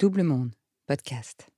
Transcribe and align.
Double 0.00 0.22
Monde, 0.24 0.54
podcast. 0.86 1.50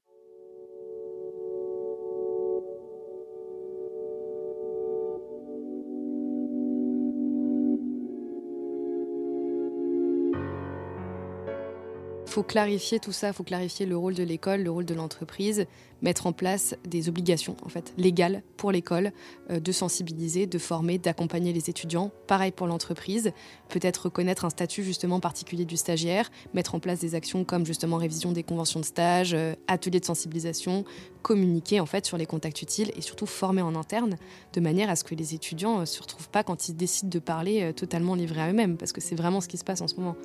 Faut 12.33 12.43
clarifier 12.43 12.99
tout 12.99 13.13
ça, 13.13 13.29
il 13.29 13.35
faut 13.35 13.43
clarifier 13.43 13.85
le 13.85 13.97
rôle 13.97 14.15
de 14.15 14.23
l'école, 14.23 14.63
le 14.63 14.71
rôle 14.71 14.87
de 14.87 14.95
l'entreprise, 14.95 15.67
mettre 16.01 16.27
en 16.27 16.33
place 16.33 16.75
des 16.87 17.11
obligations 17.11 17.57
en 17.63 17.69
fait 17.69 17.93
légales 17.99 18.43
pour 18.57 18.73
l'école 18.73 19.13
euh, 19.51 19.61
de 19.61 19.71
sensibiliser, 19.71 20.47
de 20.47 20.59
former, 20.59 20.97
d'accompagner 20.99 21.53
les 21.53 21.69
étudiants. 21.69 22.11
Pareil 22.27 22.51
pour 22.51 22.67
l'entreprise, 22.67 23.33
peut-être 23.69 24.05
reconnaître 24.05 24.47
un 24.47 24.51
statut 24.51 24.83
justement 24.83 25.21
particulier 25.21 25.67
du 25.67 25.77
stagiaire, 25.77 26.31
mettre 26.55 26.75
en 26.75 26.81
place 26.81 27.01
des 27.01 27.15
actions 27.15 27.45
comme 27.45 27.67
justement 27.67 27.99
révision 27.99 28.33
des 28.33 28.43
conventions 28.43 28.81
de 28.81 28.87
stage, 28.87 29.35
euh, 29.35 29.55
ateliers 29.69 30.01
de 30.01 30.07
sensibilisation, 30.07 30.87
communiquer 31.21 31.81
en 31.81 31.87
fait 31.87 32.07
sur 32.07 32.17
les 32.17 32.27
contacts 32.27 32.63
utiles 32.63 32.93
et 32.97 33.03
surtout 33.03 33.27
former 33.27 33.61
en 33.61 33.75
interne 33.75 34.17
de 34.55 34.61
manière 34.61 34.89
à 34.89 34.97
ce 34.97 35.05
que 35.05 35.15
les 35.15 35.35
étudiants 35.35 35.77
ne 35.77 35.83
euh, 35.83 35.87
se 35.87 36.01
retrouvent 36.01 36.31
pas 36.31 36.43
quand 36.43 36.71
ils 36.71 36.77
décident 36.77 37.11
de 37.11 37.19
parler 37.19 37.73
totalement 37.75 38.15
livrés 38.15 38.41
à 38.41 38.49
eux-mêmes 38.49 38.79
parce 38.79 38.93
que 38.93 39.03
c'est 39.03 39.17
vraiment 39.17 39.43
ce 39.43 39.49
qui 39.49 39.59
se 39.59 39.65
passe 39.65 39.83
en 39.83 39.89
ce 39.89 39.97
moment. 39.97 40.17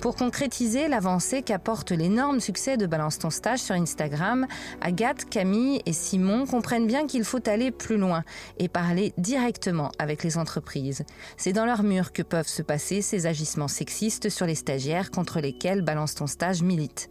Pour 0.00 0.14
concrétiser 0.14 0.86
l'avancée 0.86 1.42
qu'apporte 1.42 1.90
l'énorme 1.90 2.38
succès 2.38 2.76
de 2.76 2.86
Balance 2.86 3.18
ton 3.18 3.30
stage 3.30 3.58
sur 3.58 3.74
Instagram, 3.74 4.46
Agathe, 4.80 5.24
Camille 5.24 5.82
et 5.86 5.92
Simon 5.92 6.46
comprennent 6.46 6.86
bien 6.86 7.08
qu'il 7.08 7.24
faut 7.24 7.46
aller 7.48 7.72
plus 7.72 7.96
loin 7.96 8.22
et 8.60 8.68
parler 8.68 9.12
directement 9.18 9.90
avec 9.98 10.22
les 10.22 10.38
entreprises. 10.38 11.04
C'est 11.36 11.52
dans 11.52 11.66
leur 11.66 11.82
mur 11.82 12.12
que 12.12 12.22
peuvent 12.22 12.46
se 12.46 12.62
passer 12.62 13.02
ces 13.02 13.26
agissements 13.26 13.66
sexistes 13.66 14.28
sur 14.28 14.46
les 14.46 14.54
stagiaires 14.54 15.10
contre 15.10 15.40
lesquels 15.40 15.82
Balance 15.82 16.14
ton 16.14 16.28
stage 16.28 16.62
milite. 16.62 17.10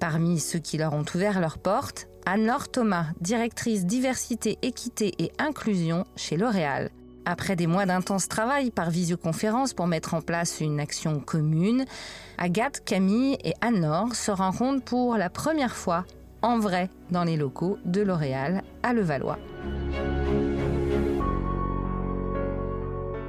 Parmi 0.00 0.40
ceux 0.40 0.58
qui 0.58 0.76
leur 0.76 0.92
ont 0.92 1.04
ouvert 1.14 1.40
leurs 1.40 1.58
portes, 1.58 2.08
Anne-Laure 2.26 2.68
Thomas, 2.68 3.06
directrice 3.20 3.86
diversité, 3.86 4.58
équité 4.62 5.14
et 5.18 5.30
inclusion 5.38 6.04
chez 6.16 6.36
L'Oréal. 6.36 6.90
Après 7.26 7.56
des 7.56 7.66
mois 7.66 7.86
d'intense 7.86 8.28
travail 8.28 8.70
par 8.70 8.90
visioconférence 8.90 9.72
pour 9.72 9.86
mettre 9.86 10.14
en 10.14 10.20
place 10.20 10.60
une 10.60 10.80
action 10.80 11.20
commune, 11.20 11.84
Agathe, 12.38 12.84
Camille 12.84 13.38
et 13.44 13.54
Anne-Laure 13.60 14.14
se 14.14 14.30
rencontrent 14.30 14.84
pour 14.84 15.16
la 15.16 15.30
première 15.30 15.74
fois 15.74 16.04
en 16.42 16.58
vrai 16.58 16.90
dans 17.10 17.24
les 17.24 17.36
locaux 17.36 17.78
de 17.84 18.02
L'Oréal 18.02 18.62
à 18.82 18.92
Levallois. 18.92 19.38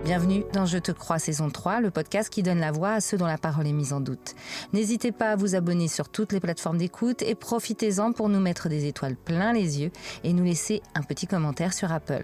Bienvenue 0.05 0.43
dans 0.53 0.67
Je 0.67 0.77
te 0.77 0.91
crois 0.91 1.17
saison 1.17 1.49
3, 1.49 1.81
le 1.81 1.89
podcast 1.89 2.29
qui 2.29 2.43
donne 2.43 2.59
la 2.59 2.71
voix 2.71 2.91
à 2.91 3.01
ceux 3.01 3.17
dont 3.17 3.25
la 3.25 3.39
parole 3.39 3.65
est 3.65 3.73
mise 3.73 3.91
en 3.91 4.01
doute. 4.01 4.35
N'hésitez 4.71 5.11
pas 5.11 5.31
à 5.31 5.35
vous 5.35 5.55
abonner 5.55 5.87
sur 5.87 6.09
toutes 6.09 6.31
les 6.31 6.39
plateformes 6.39 6.77
d'écoute 6.77 7.23
et 7.23 7.33
profitez-en 7.33 8.11
pour 8.11 8.29
nous 8.29 8.39
mettre 8.39 8.69
des 8.69 8.85
étoiles 8.85 9.15
plein 9.15 9.51
les 9.51 9.81
yeux 9.81 9.89
et 10.23 10.31
nous 10.33 10.43
laisser 10.43 10.83
un 10.93 11.01
petit 11.01 11.25
commentaire 11.25 11.73
sur 11.73 11.91
Apple 11.91 12.21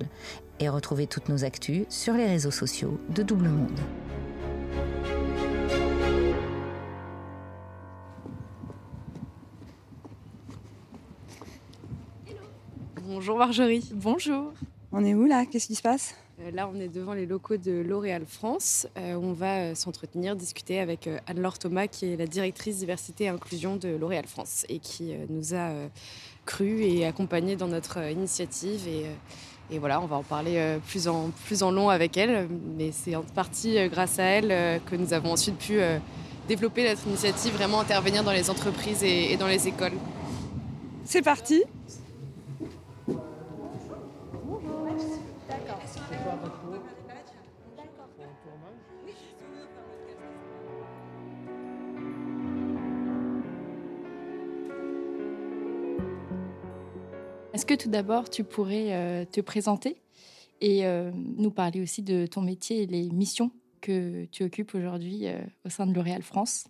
et 0.60 0.70
retrouvez 0.70 1.08
toutes 1.08 1.28
nos 1.28 1.44
actus 1.44 1.88
sur 1.90 2.14
les 2.14 2.28
réseaux 2.28 2.52
sociaux 2.52 3.00
de 3.10 3.24
Double 3.24 3.50
Monde. 3.50 3.80
Bonjour 13.08 13.40
Marjorie. 13.40 13.90
Bonjour. 13.96 14.54
On 14.92 15.04
est 15.04 15.16
où 15.16 15.26
là? 15.26 15.48
Qu'est-ce 15.48 15.66
qui 15.66 15.76
se 15.76 15.82
passe? 15.82 16.14
Là, 16.54 16.70
on 16.74 16.80
est 16.80 16.88
devant 16.88 17.14
les 17.14 17.26
locaux 17.26 17.58
de 17.58 17.72
L'Oréal 17.72 18.26
France. 18.26 18.88
Euh, 18.98 19.16
on 19.16 19.34
va 19.34 19.60
euh, 19.60 19.76
s'entretenir, 19.76 20.36
discuter 20.36 20.80
avec 20.80 21.10
Anne-Laure 21.28 21.60
Thomas, 21.60 21.88
qui 21.88 22.14
est 22.14 22.18
la 22.18 22.28
directrice 22.28 22.78
diversité 22.78 23.26
et 23.26 23.28
inclusion 23.28 23.76
de 23.76 23.90
L'Oréal 23.90 24.26
France 24.28 24.66
et 24.70 24.80
qui 24.80 25.14
nous 25.30 25.54
a 25.54 25.72
cru 26.46 26.84
et 26.84 27.06
accompagné 27.06 27.56
dans 27.56 27.68
notre 27.68 27.98
initiative. 28.10 28.88
Et, 29.70 29.80
voilà, 29.80 30.02
on 30.02 30.06
va 30.06 30.18
en 30.18 30.24
parler 30.24 30.58
euh, 30.58 30.80
plus 30.86 31.08
en, 31.08 31.32
plus 31.46 31.64
en 31.64 31.72
long 31.72 31.90
avec 31.90 32.18
elle. 32.18 32.50
Mais 32.78 32.92
c'est 32.92 33.16
en 33.16 33.24
partie 33.24 33.78
euh, 33.78 33.88
grâce 33.88 34.20
à 34.20 34.24
elle 34.24 34.52
euh, 34.52 34.80
que 34.80 34.96
nous 34.96 35.14
avons 35.14 35.32
ensuite 35.32 35.58
pu 35.58 35.80
développer 36.48 36.88
notre 36.90 37.08
initiative, 37.08 37.54
vraiment 37.54 37.80
intervenir 37.80 38.24
dans 38.24 38.34
les 38.34 38.50
entreprises 38.50 39.04
et 39.04 39.38
dans 39.38 39.48
les 39.48 39.68
écoles. 39.68 39.94
C'est 41.06 41.22
parti 41.22 41.64
tout 57.78 57.90
d'abord, 57.90 58.30
tu 58.30 58.44
pourrais 58.44 58.94
euh, 58.94 59.26
te 59.26 59.42
présenter 59.42 60.02
et 60.60 60.86
euh, 60.86 61.12
nous 61.38 61.52
parler 61.52 61.82
aussi 61.82 62.02
de 62.02 62.26
ton 62.26 62.42
métier 62.42 62.84
et 62.84 62.88
les 62.88 63.10
missions 63.10 63.52
que 63.82 64.26
tu 64.26 64.44
occupes 64.44 64.76
aujourd'hui 64.76 65.28
euh, 65.28 65.40
au 65.66 65.70
sein 65.70 65.88
de 65.88 65.94
L'Oréal 65.94 66.22
France 66.22 66.66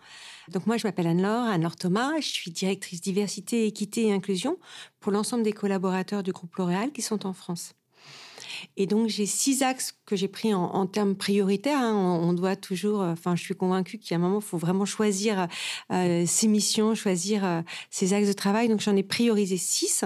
Donc 0.50 0.66
moi, 0.66 0.78
je 0.78 0.88
m'appelle 0.88 1.08
Anne-Laure, 1.08 1.48
Anne-Laure 1.48 1.76
Thomas, 1.76 2.20
je 2.20 2.28
suis 2.28 2.52
directrice 2.52 3.02
diversité, 3.02 3.68
équité 3.68 4.08
et 4.08 4.14
inclusion 4.14 4.58
pour 5.00 5.12
l'ensemble 5.12 5.44
des 5.44 5.54
collaborateurs 5.54 6.24
du 6.24 6.32
groupe 6.32 6.56
L'Oréal 6.56 6.92
qui 6.92 7.02
sont 7.02 7.26
en 7.26 7.34
France. 7.34 7.74
Et 8.78 8.88
donc, 8.88 9.08
j'ai 9.08 9.26
six 9.26 9.64
axes 9.64 9.94
que 10.06 10.16
j'ai 10.16 10.28
pris 10.28 10.54
en, 10.54 10.86
termes 10.86 11.16
prioritaires. 11.16 11.80
Hein. 11.80 12.20
On, 12.22 12.34
doit 12.34 12.56
toujours, 12.56 13.02
euh, 13.02 13.12
enfin, 13.12 13.36
je 13.36 13.42
suis 13.42 13.56
convaincue 13.56 13.98
qu'il 13.98 14.12
y 14.12 14.14
a 14.14 14.18
un 14.18 14.22
moment, 14.22 14.40
il 14.40 14.46
faut 14.46 14.58
vraiment 14.58 14.86
choisir 14.86 15.48
euh, 15.92 16.26
ses 16.26 16.48
missions, 16.48 16.96
choisir 16.96 17.46
euh, 17.46 17.62
ses 17.90 18.14
axes 18.14 18.28
de 18.28 18.34
travail. 18.34 18.68
Donc, 18.68 18.82
j'en 18.82 18.96
ai 18.96 19.04
priorisé 19.04 19.58
six, 19.58 20.06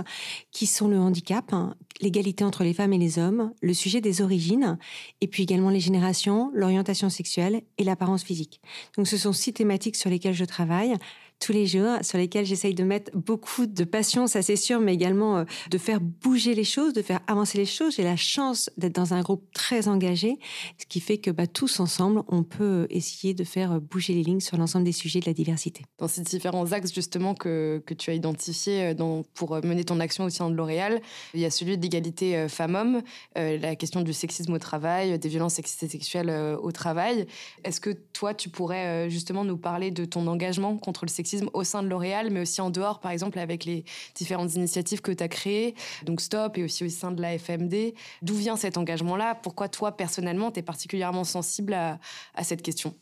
qui 0.52 0.68
sont 0.68 0.88
le 0.88 0.98
handicap, 0.98 1.54
hein, 1.54 1.76
l'égalité 2.02 2.44
entre 2.44 2.64
les 2.64 2.74
femmes 2.74 2.94
et 2.94 2.98
les 2.98 3.20
hommes, 3.20 3.52
le 3.62 3.74
sujet 3.74 4.02
des 4.02 4.22
origines, 4.22 4.78
et 5.22 5.28
puis 5.28 5.44
également 5.44 5.70
les 5.70 5.80
générations, 5.80 6.52
l'orientation 6.54 7.10
sexuelle 7.10 7.62
et 7.78 7.84
l'apparence 7.84 8.24
physique. 8.24 8.62
Donc, 8.98 9.08
ce 9.08 9.18
sont 9.18 9.34
six 9.34 9.54
thématiques 9.54 9.96
sur 9.96 10.10
lesquelles 10.10 10.34
je 10.34 10.46
travaille 10.46 10.96
tous 11.40 11.51
les 11.51 11.68
jours, 11.68 11.97
sur 12.01 12.18
lesquels 12.18 12.46
j'essaye 12.46 12.73
de 12.73 12.84
mettre 12.84 13.12
beaucoup 13.16 13.66
de 13.66 13.84
passion, 13.84 14.28
ça 14.28 14.41
c'est 14.41 14.56
sûr, 14.56 14.79
mais 14.79 14.94
également 14.94 15.38
euh, 15.38 15.44
de 15.69 15.78
faire 15.78 16.00
bouger 16.00 16.56
les 16.56 16.63
choses, 16.63 16.94
de 16.94 17.01
faire 17.01 17.19
avancer 17.28 17.57
les 17.57 17.66
choses. 17.66 17.96
J'ai 17.96 18.03
la 18.03 18.16
chance 18.16 18.69
d'être 18.78 18.96
dans 18.96 19.13
un 19.13 19.22
groupe 19.22 19.44
très 19.53 19.88
engagé, 19.88 20.38
ce 20.79 20.85
qui 20.85 21.00
fait 21.00 21.18
que 21.18 21.31
bah, 21.31 21.47
tous 21.47 21.79
ensemble, 21.79 22.23
on 22.29 22.44
peut 22.44 22.88
essayer 22.90 23.34
de 23.34 23.44
faire 23.44 23.81
bouger 23.81 24.13
les 24.13 24.23
lignes 24.23 24.40
sur 24.40 24.57
l'ensemble 24.57 24.85
des 24.85 24.91
sujets 24.91 25.19
de 25.19 25.25
la 25.25 25.34
diversité. 25.34 25.84
Dans 25.97 26.07
ces 26.07 26.22
différents 26.22 26.72
axes 26.72 26.94
justement 26.94 27.35
que, 27.35 27.84
que 27.85 27.94
tu 27.94 28.09
as 28.09 28.13
identifiés 28.13 28.96
euh, 29.00 29.22
pour 29.34 29.56
mener 29.63 29.84
ton 29.84 30.00
action 30.00 30.25
au 30.25 30.29
sein 30.29 30.50
de 30.50 30.56
L'Oréal, 30.56 31.02
il 31.34 31.41
y 31.41 31.46
a 31.46 31.52
celui 31.52 31.78
euh, 31.78 32.47
femmes-hommes, 32.47 33.02
la 33.35 33.75
question 33.75 34.02
du 34.02 34.13
sexisme 34.13 34.53
au 34.53 34.59
travail, 34.59 35.17
des 35.19 35.29
violences 35.29 35.56
sexistes 35.56 35.84
et 35.84 35.90
sexuelles 35.90 36.29
au 36.62 36.72
travail. 36.72 37.28
Est-ce 37.63 37.79
que 37.79 37.90
toi, 37.90 38.34
tu 38.34 38.50
pourrais 38.50 39.09
justement 39.09 39.44
nous 39.44 39.57
parler 39.57 39.91
de 39.91 40.06
ton 40.06 40.28
engagement 40.28 40.78
contre 40.78 41.06
le 41.06 41.09
sexisme 41.09 41.25
au 41.53 41.63
sein 41.63 41.84
de 41.84 41.88
L'Oréal, 41.88 42.30
mais 42.31 42.41
aussi 42.41 42.62
en 42.62 42.69
dehors, 42.69 43.00
par 43.00 43.12
exemple, 43.12 43.40
avec 43.40 43.66
les 43.66 43.84
différentes 44.16 44.53
initiatives 44.56 45.02
que 45.02 45.12
tu 45.12 45.24
as 45.24 45.28
créées, 45.28 45.75
donc 46.03 46.22
Stop 46.22 46.58
et 46.58 46.63
aussi 46.63 46.84
au 46.84 46.90
sein 46.90 47.12
de 47.12 47.22
la 47.22 47.38
FMD. 47.38 47.94
D'où 48.22 48.36
vient 48.36 48.56
cet 48.56 48.78
engagement-là? 48.78 49.35
Pourquoi 49.35 49.69
toi, 49.69 49.96
personnellement, 49.96 50.52
tu 50.52 50.59
es 50.59 50.64
particulièrement 50.64 51.24
sensible 51.24 51.74
à, 51.74 52.00
à 52.34 52.44
cette 52.44 52.62
question? 52.62 52.96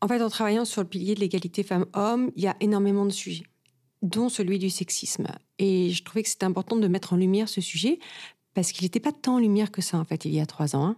En 0.00 0.08
fait, 0.08 0.20
en 0.20 0.28
travaillant 0.28 0.64
sur 0.64 0.82
le 0.82 0.88
pilier 0.88 1.14
de 1.14 1.20
l'égalité 1.20 1.62
femmes-hommes, 1.62 2.30
il 2.36 2.42
y 2.42 2.46
a 2.46 2.56
énormément 2.60 3.06
de 3.06 3.10
sujets 3.10 3.44
dont 4.02 4.28
celui 4.28 4.58
du 4.58 4.68
sexisme. 4.70 5.26
Et 5.58 5.90
je 5.90 6.04
trouvais 6.04 6.22
que 6.22 6.28
c'était 6.28 6.44
important 6.44 6.76
de 6.76 6.86
mettre 6.88 7.14
en 7.14 7.16
lumière 7.16 7.48
ce 7.48 7.60
sujet 7.60 7.98
parce 8.54 8.72
qu'il 8.72 8.84
n'était 8.84 9.00
pas 9.00 9.12
tant 9.12 9.34
en 9.34 9.38
lumière 9.38 9.70
que 9.70 9.82
ça, 9.82 9.98
en 9.98 10.04
fait, 10.04 10.24
il 10.24 10.32
y 10.32 10.40
a 10.40 10.46
trois 10.46 10.76
ans. 10.76 10.86
Hein. 10.86 10.96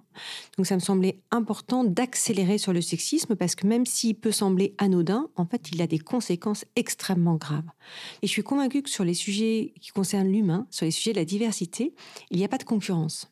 Donc 0.56 0.66
ça 0.66 0.74
me 0.74 0.80
semblait 0.80 1.20
important 1.30 1.84
d'accélérer 1.84 2.58
sur 2.58 2.72
le 2.72 2.80
sexisme, 2.80 3.34
parce 3.34 3.54
que 3.54 3.66
même 3.66 3.86
s'il 3.86 4.14
peut 4.14 4.32
sembler 4.32 4.74
anodin, 4.78 5.28
en 5.36 5.46
fait, 5.46 5.70
il 5.72 5.80
a 5.82 5.86
des 5.86 5.98
conséquences 5.98 6.64
extrêmement 6.76 7.34
graves. 7.34 7.68
Et 8.22 8.26
je 8.26 8.32
suis 8.32 8.42
convaincue 8.42 8.82
que 8.82 8.90
sur 8.90 9.04
les 9.04 9.14
sujets 9.14 9.72
qui 9.80 9.90
concernent 9.90 10.30
l'humain, 10.30 10.66
sur 10.70 10.84
les 10.84 10.90
sujets 10.90 11.12
de 11.12 11.18
la 11.18 11.24
diversité, 11.24 11.94
il 12.30 12.38
n'y 12.38 12.44
a 12.44 12.48
pas 12.48 12.58
de 12.58 12.64
concurrence. 12.64 13.30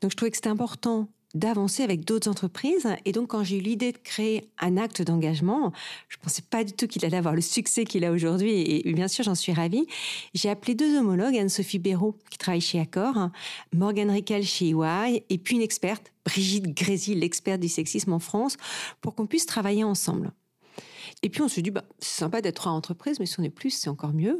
Donc 0.00 0.10
je 0.10 0.16
trouvais 0.16 0.30
que 0.30 0.36
c'était 0.36 0.48
important 0.48 1.08
d'avancer 1.34 1.82
avec 1.82 2.04
d'autres 2.04 2.30
entreprises. 2.30 2.88
Et 3.04 3.12
donc, 3.12 3.28
quand 3.28 3.44
j'ai 3.44 3.58
eu 3.58 3.60
l'idée 3.60 3.92
de 3.92 3.98
créer 3.98 4.48
un 4.58 4.76
acte 4.76 5.02
d'engagement, 5.02 5.72
je 6.08 6.16
ne 6.16 6.22
pensais 6.22 6.42
pas 6.42 6.64
du 6.64 6.72
tout 6.72 6.86
qu'il 6.86 7.04
allait 7.04 7.16
avoir 7.16 7.34
le 7.34 7.40
succès 7.40 7.84
qu'il 7.84 8.04
a 8.04 8.12
aujourd'hui. 8.12 8.50
Et 8.84 8.92
bien 8.92 9.08
sûr, 9.08 9.24
j'en 9.24 9.34
suis 9.34 9.52
ravie. 9.52 9.86
J'ai 10.34 10.50
appelé 10.50 10.74
deux 10.74 10.98
homologues, 10.98 11.36
Anne-Sophie 11.36 11.78
Béraud, 11.78 12.16
qui 12.30 12.38
travaille 12.38 12.60
chez 12.60 12.80
Accor, 12.80 13.30
Morgane 13.72 14.10
Rickel 14.10 14.44
chez 14.44 14.70
EY, 14.70 15.24
et 15.28 15.38
puis 15.38 15.56
une 15.56 15.62
experte, 15.62 16.12
Brigitte 16.24 16.74
Grésil, 16.76 17.20
l'experte 17.20 17.60
du 17.60 17.68
sexisme 17.68 18.12
en 18.12 18.18
France, 18.18 18.56
pour 19.00 19.14
qu'on 19.14 19.26
puisse 19.26 19.46
travailler 19.46 19.84
ensemble. 19.84 20.32
Et 21.22 21.28
puis 21.28 21.42
on 21.42 21.48
se 21.48 21.60
dit, 21.60 21.70
bah, 21.70 21.84
c'est 22.00 22.20
sympa 22.20 22.40
d'être 22.40 22.66
en 22.66 22.76
entreprise, 22.76 23.20
mais 23.20 23.26
si 23.26 23.38
on 23.38 23.42
est 23.42 23.50
plus, 23.50 23.70
c'est 23.70 23.88
encore 23.88 24.12
mieux. 24.12 24.38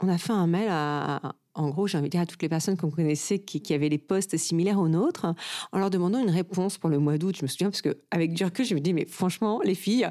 On 0.00 0.08
a 0.08 0.18
fait 0.18 0.32
un 0.32 0.46
mail 0.46 0.68
à, 0.70 1.34
en 1.56 1.70
gros, 1.70 1.86
j'ai 1.86 1.98
envie 1.98 2.08
de 2.08 2.12
dire 2.12 2.20
à 2.20 2.26
toutes 2.26 2.42
les 2.42 2.48
personnes 2.48 2.76
qu'on 2.76 2.90
connaissait 2.90 3.38
qui, 3.38 3.74
avaient 3.74 3.88
des 3.88 3.98
postes 3.98 4.36
similaires 4.36 4.78
aux 4.78 4.88
nôtres, 4.88 5.26
en 5.72 5.78
leur 5.78 5.90
demandant 5.90 6.18
une 6.18 6.30
réponse 6.30 6.78
pour 6.78 6.90
le 6.90 6.98
mois 6.98 7.18
d'août. 7.18 7.34
Je 7.36 7.42
me 7.42 7.48
souviens, 7.48 7.70
parce 7.70 7.82
qu'avec 7.82 8.32
du 8.32 8.44
je 8.44 8.74
me 8.74 8.80
dis, 8.80 8.92
mais 8.92 9.06
franchement, 9.06 9.60
les 9.64 9.74
filles, 9.74 10.08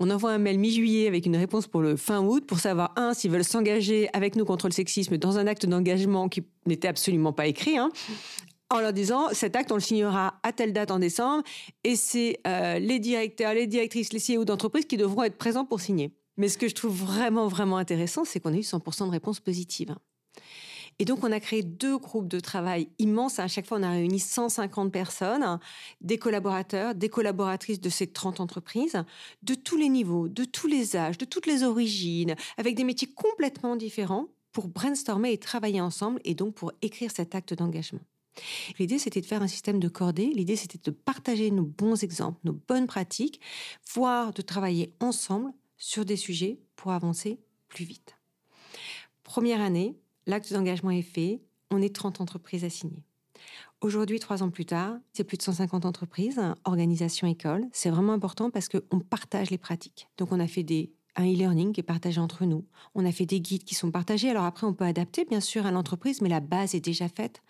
on 0.00 0.08
envoie 0.10 0.32
un 0.32 0.38
mail 0.38 0.58
mi-juillet 0.58 1.06
avec 1.06 1.26
une 1.26 1.36
réponse 1.36 1.66
pour 1.66 1.82
le 1.82 1.96
fin 1.96 2.20
août 2.24 2.46
pour 2.46 2.58
savoir, 2.58 2.92
un, 2.96 3.12
s'ils 3.12 3.30
veulent 3.30 3.44
s'engager 3.44 4.08
avec 4.14 4.34
nous 4.34 4.46
contre 4.46 4.66
le 4.66 4.72
sexisme 4.72 5.18
dans 5.18 5.38
un 5.38 5.46
acte 5.46 5.66
d'engagement 5.66 6.28
qui 6.28 6.42
n'était 6.66 6.88
absolument 6.88 7.34
pas 7.34 7.46
écrit, 7.46 7.76
hein, 7.76 7.90
en 8.70 8.80
leur 8.80 8.92
disant 8.92 9.28
cet 9.32 9.56
acte, 9.56 9.72
on 9.72 9.76
le 9.76 9.80
signera 9.80 10.40
à 10.42 10.52
telle 10.52 10.72
date 10.72 10.90
en 10.90 10.98
décembre 10.98 11.42
et 11.84 11.96
c'est 11.96 12.40
euh, 12.46 12.78
les 12.78 12.98
directeurs, 12.98 13.52
les 13.52 13.66
directrices, 13.66 14.12
les 14.12 14.20
CEO 14.20 14.44
d'entreprise 14.44 14.86
qui 14.86 14.96
devront 14.96 15.24
être 15.24 15.36
présents 15.36 15.64
pour 15.64 15.80
signer. 15.80 16.12
Mais 16.36 16.48
ce 16.48 16.56
que 16.56 16.68
je 16.68 16.74
trouve 16.74 16.96
vraiment, 16.96 17.48
vraiment 17.48 17.76
intéressant, 17.76 18.24
c'est 18.24 18.40
qu'on 18.40 18.54
a 18.54 18.56
eu 18.56 18.60
100% 18.60 19.06
de 19.06 19.10
réponses 19.10 19.40
positives. 19.40 19.94
Et 20.98 21.04
donc, 21.04 21.24
on 21.24 21.32
a 21.32 21.40
créé 21.40 21.62
deux 21.62 21.98
groupes 21.98 22.28
de 22.28 22.40
travail 22.40 22.88
immenses. 22.98 23.38
À 23.38 23.48
chaque 23.48 23.66
fois, 23.66 23.78
on 23.78 23.82
a 23.82 23.90
réuni 23.90 24.20
150 24.20 24.92
personnes, 24.92 25.58
des 26.00 26.18
collaborateurs, 26.18 26.94
des 26.94 27.08
collaboratrices 27.08 27.80
de 27.80 27.88
ces 27.88 28.06
30 28.06 28.40
entreprises, 28.40 29.02
de 29.42 29.54
tous 29.54 29.76
les 29.76 29.88
niveaux, 29.88 30.28
de 30.28 30.44
tous 30.44 30.66
les 30.66 30.96
âges, 30.96 31.16
de 31.16 31.24
toutes 31.24 31.46
les 31.46 31.62
origines, 31.62 32.34
avec 32.58 32.74
des 32.74 32.84
métiers 32.84 33.08
complètement 33.14 33.76
différents 33.76 34.28
pour 34.52 34.68
brainstormer 34.68 35.32
et 35.32 35.38
travailler 35.38 35.80
ensemble 35.80 36.20
et 36.24 36.34
donc 36.34 36.54
pour 36.54 36.72
écrire 36.82 37.10
cet 37.10 37.34
acte 37.34 37.54
d'engagement. 37.54 38.00
L'idée, 38.78 38.98
c'était 38.98 39.20
de 39.20 39.26
faire 39.26 39.42
un 39.42 39.48
système 39.48 39.80
de 39.80 39.88
cordées. 39.88 40.32
L'idée, 40.34 40.56
c'était 40.56 40.78
de 40.82 40.90
partager 40.90 41.50
nos 41.50 41.64
bons 41.64 42.02
exemples, 42.02 42.38
nos 42.44 42.52
bonnes 42.52 42.86
pratiques, 42.86 43.40
voire 43.94 44.32
de 44.32 44.42
travailler 44.42 44.92
ensemble 45.00 45.52
sur 45.76 46.04
des 46.04 46.16
sujets 46.16 46.58
pour 46.76 46.92
avancer 46.92 47.38
plus 47.68 47.84
vite. 47.84 48.16
Première 49.22 49.60
année, 49.60 49.96
l'acte 50.26 50.52
d'engagement 50.52 50.90
est 50.90 51.02
fait. 51.02 51.40
On 51.70 51.80
est 51.80 51.94
30 51.94 52.20
entreprises 52.20 52.64
à 52.64 52.70
signer. 52.70 53.04
Aujourd'hui, 53.80 54.18
trois 54.18 54.42
ans 54.42 54.50
plus 54.50 54.66
tard, 54.66 54.98
c'est 55.14 55.24
plus 55.24 55.38
de 55.38 55.42
150 55.42 55.86
entreprises, 55.86 56.40
organisations, 56.64 57.26
écoles. 57.26 57.66
C'est 57.72 57.88
vraiment 57.88 58.12
important 58.12 58.50
parce 58.50 58.68
qu'on 58.68 59.00
partage 59.00 59.50
les 59.50 59.56
pratiques. 59.56 60.08
Donc, 60.18 60.32
on 60.32 60.40
a 60.40 60.46
fait 60.46 60.62
des 60.62 60.92
un 61.16 61.24
e-learning 61.24 61.72
qui 61.72 61.80
est 61.80 61.84
partagé 61.84 62.20
entre 62.20 62.44
nous. 62.44 62.64
On 62.94 63.04
a 63.04 63.12
fait 63.12 63.26
des 63.26 63.40
guides 63.40 63.64
qui 63.64 63.74
sont 63.74 63.90
partagés. 63.90 64.30
Alors 64.30 64.44
après, 64.44 64.66
on 64.66 64.74
peut 64.74 64.84
adapter, 64.84 65.24
bien 65.24 65.40
sûr, 65.40 65.66
à 65.66 65.70
l'entreprise, 65.70 66.20
mais 66.20 66.28
la 66.28 66.40
base 66.40 66.74
est 66.74 66.80
déjà 66.80 67.08
faite. 67.08 67.42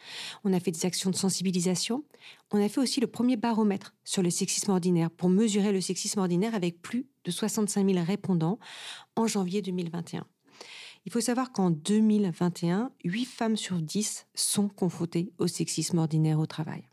On 0.44 0.52
a 0.52 0.60
fait 0.60 0.70
des 0.70 0.86
actions 0.86 1.10
de 1.10 1.16
sensibilisation. 1.16 2.04
On 2.50 2.62
a 2.62 2.68
fait 2.68 2.80
aussi 2.80 3.00
le 3.00 3.06
premier 3.06 3.36
baromètre 3.36 3.94
sur 4.04 4.22
le 4.22 4.30
sexisme 4.30 4.70
ordinaire 4.70 5.10
pour 5.10 5.28
mesurer 5.28 5.72
le 5.72 5.80
sexisme 5.80 6.20
ordinaire 6.20 6.54
avec 6.54 6.80
plus 6.82 7.06
de 7.24 7.30
65 7.30 7.88
000 7.88 8.04
répondants 8.04 8.58
en 9.16 9.26
janvier 9.26 9.62
2021. 9.62 10.26
Il 11.06 11.12
faut 11.12 11.20
savoir 11.20 11.52
qu'en 11.52 11.70
2021, 11.70 12.90
8 13.04 13.24
femmes 13.24 13.56
sur 13.56 13.80
10 13.80 14.26
sont 14.34 14.68
confrontées 14.68 15.32
au 15.38 15.46
sexisme 15.46 15.98
ordinaire 15.98 16.38
au 16.38 16.46
travail. 16.46 16.84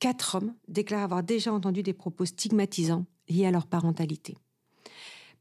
4 0.00 0.34
hommes 0.34 0.54
déclarent 0.68 1.04
avoir 1.04 1.22
déjà 1.22 1.52
entendu 1.52 1.82
des 1.82 1.92
propos 1.92 2.24
stigmatisants 2.24 3.06
liés 3.28 3.46
à 3.46 3.50
leur 3.50 3.66
parentalité. 3.66 4.36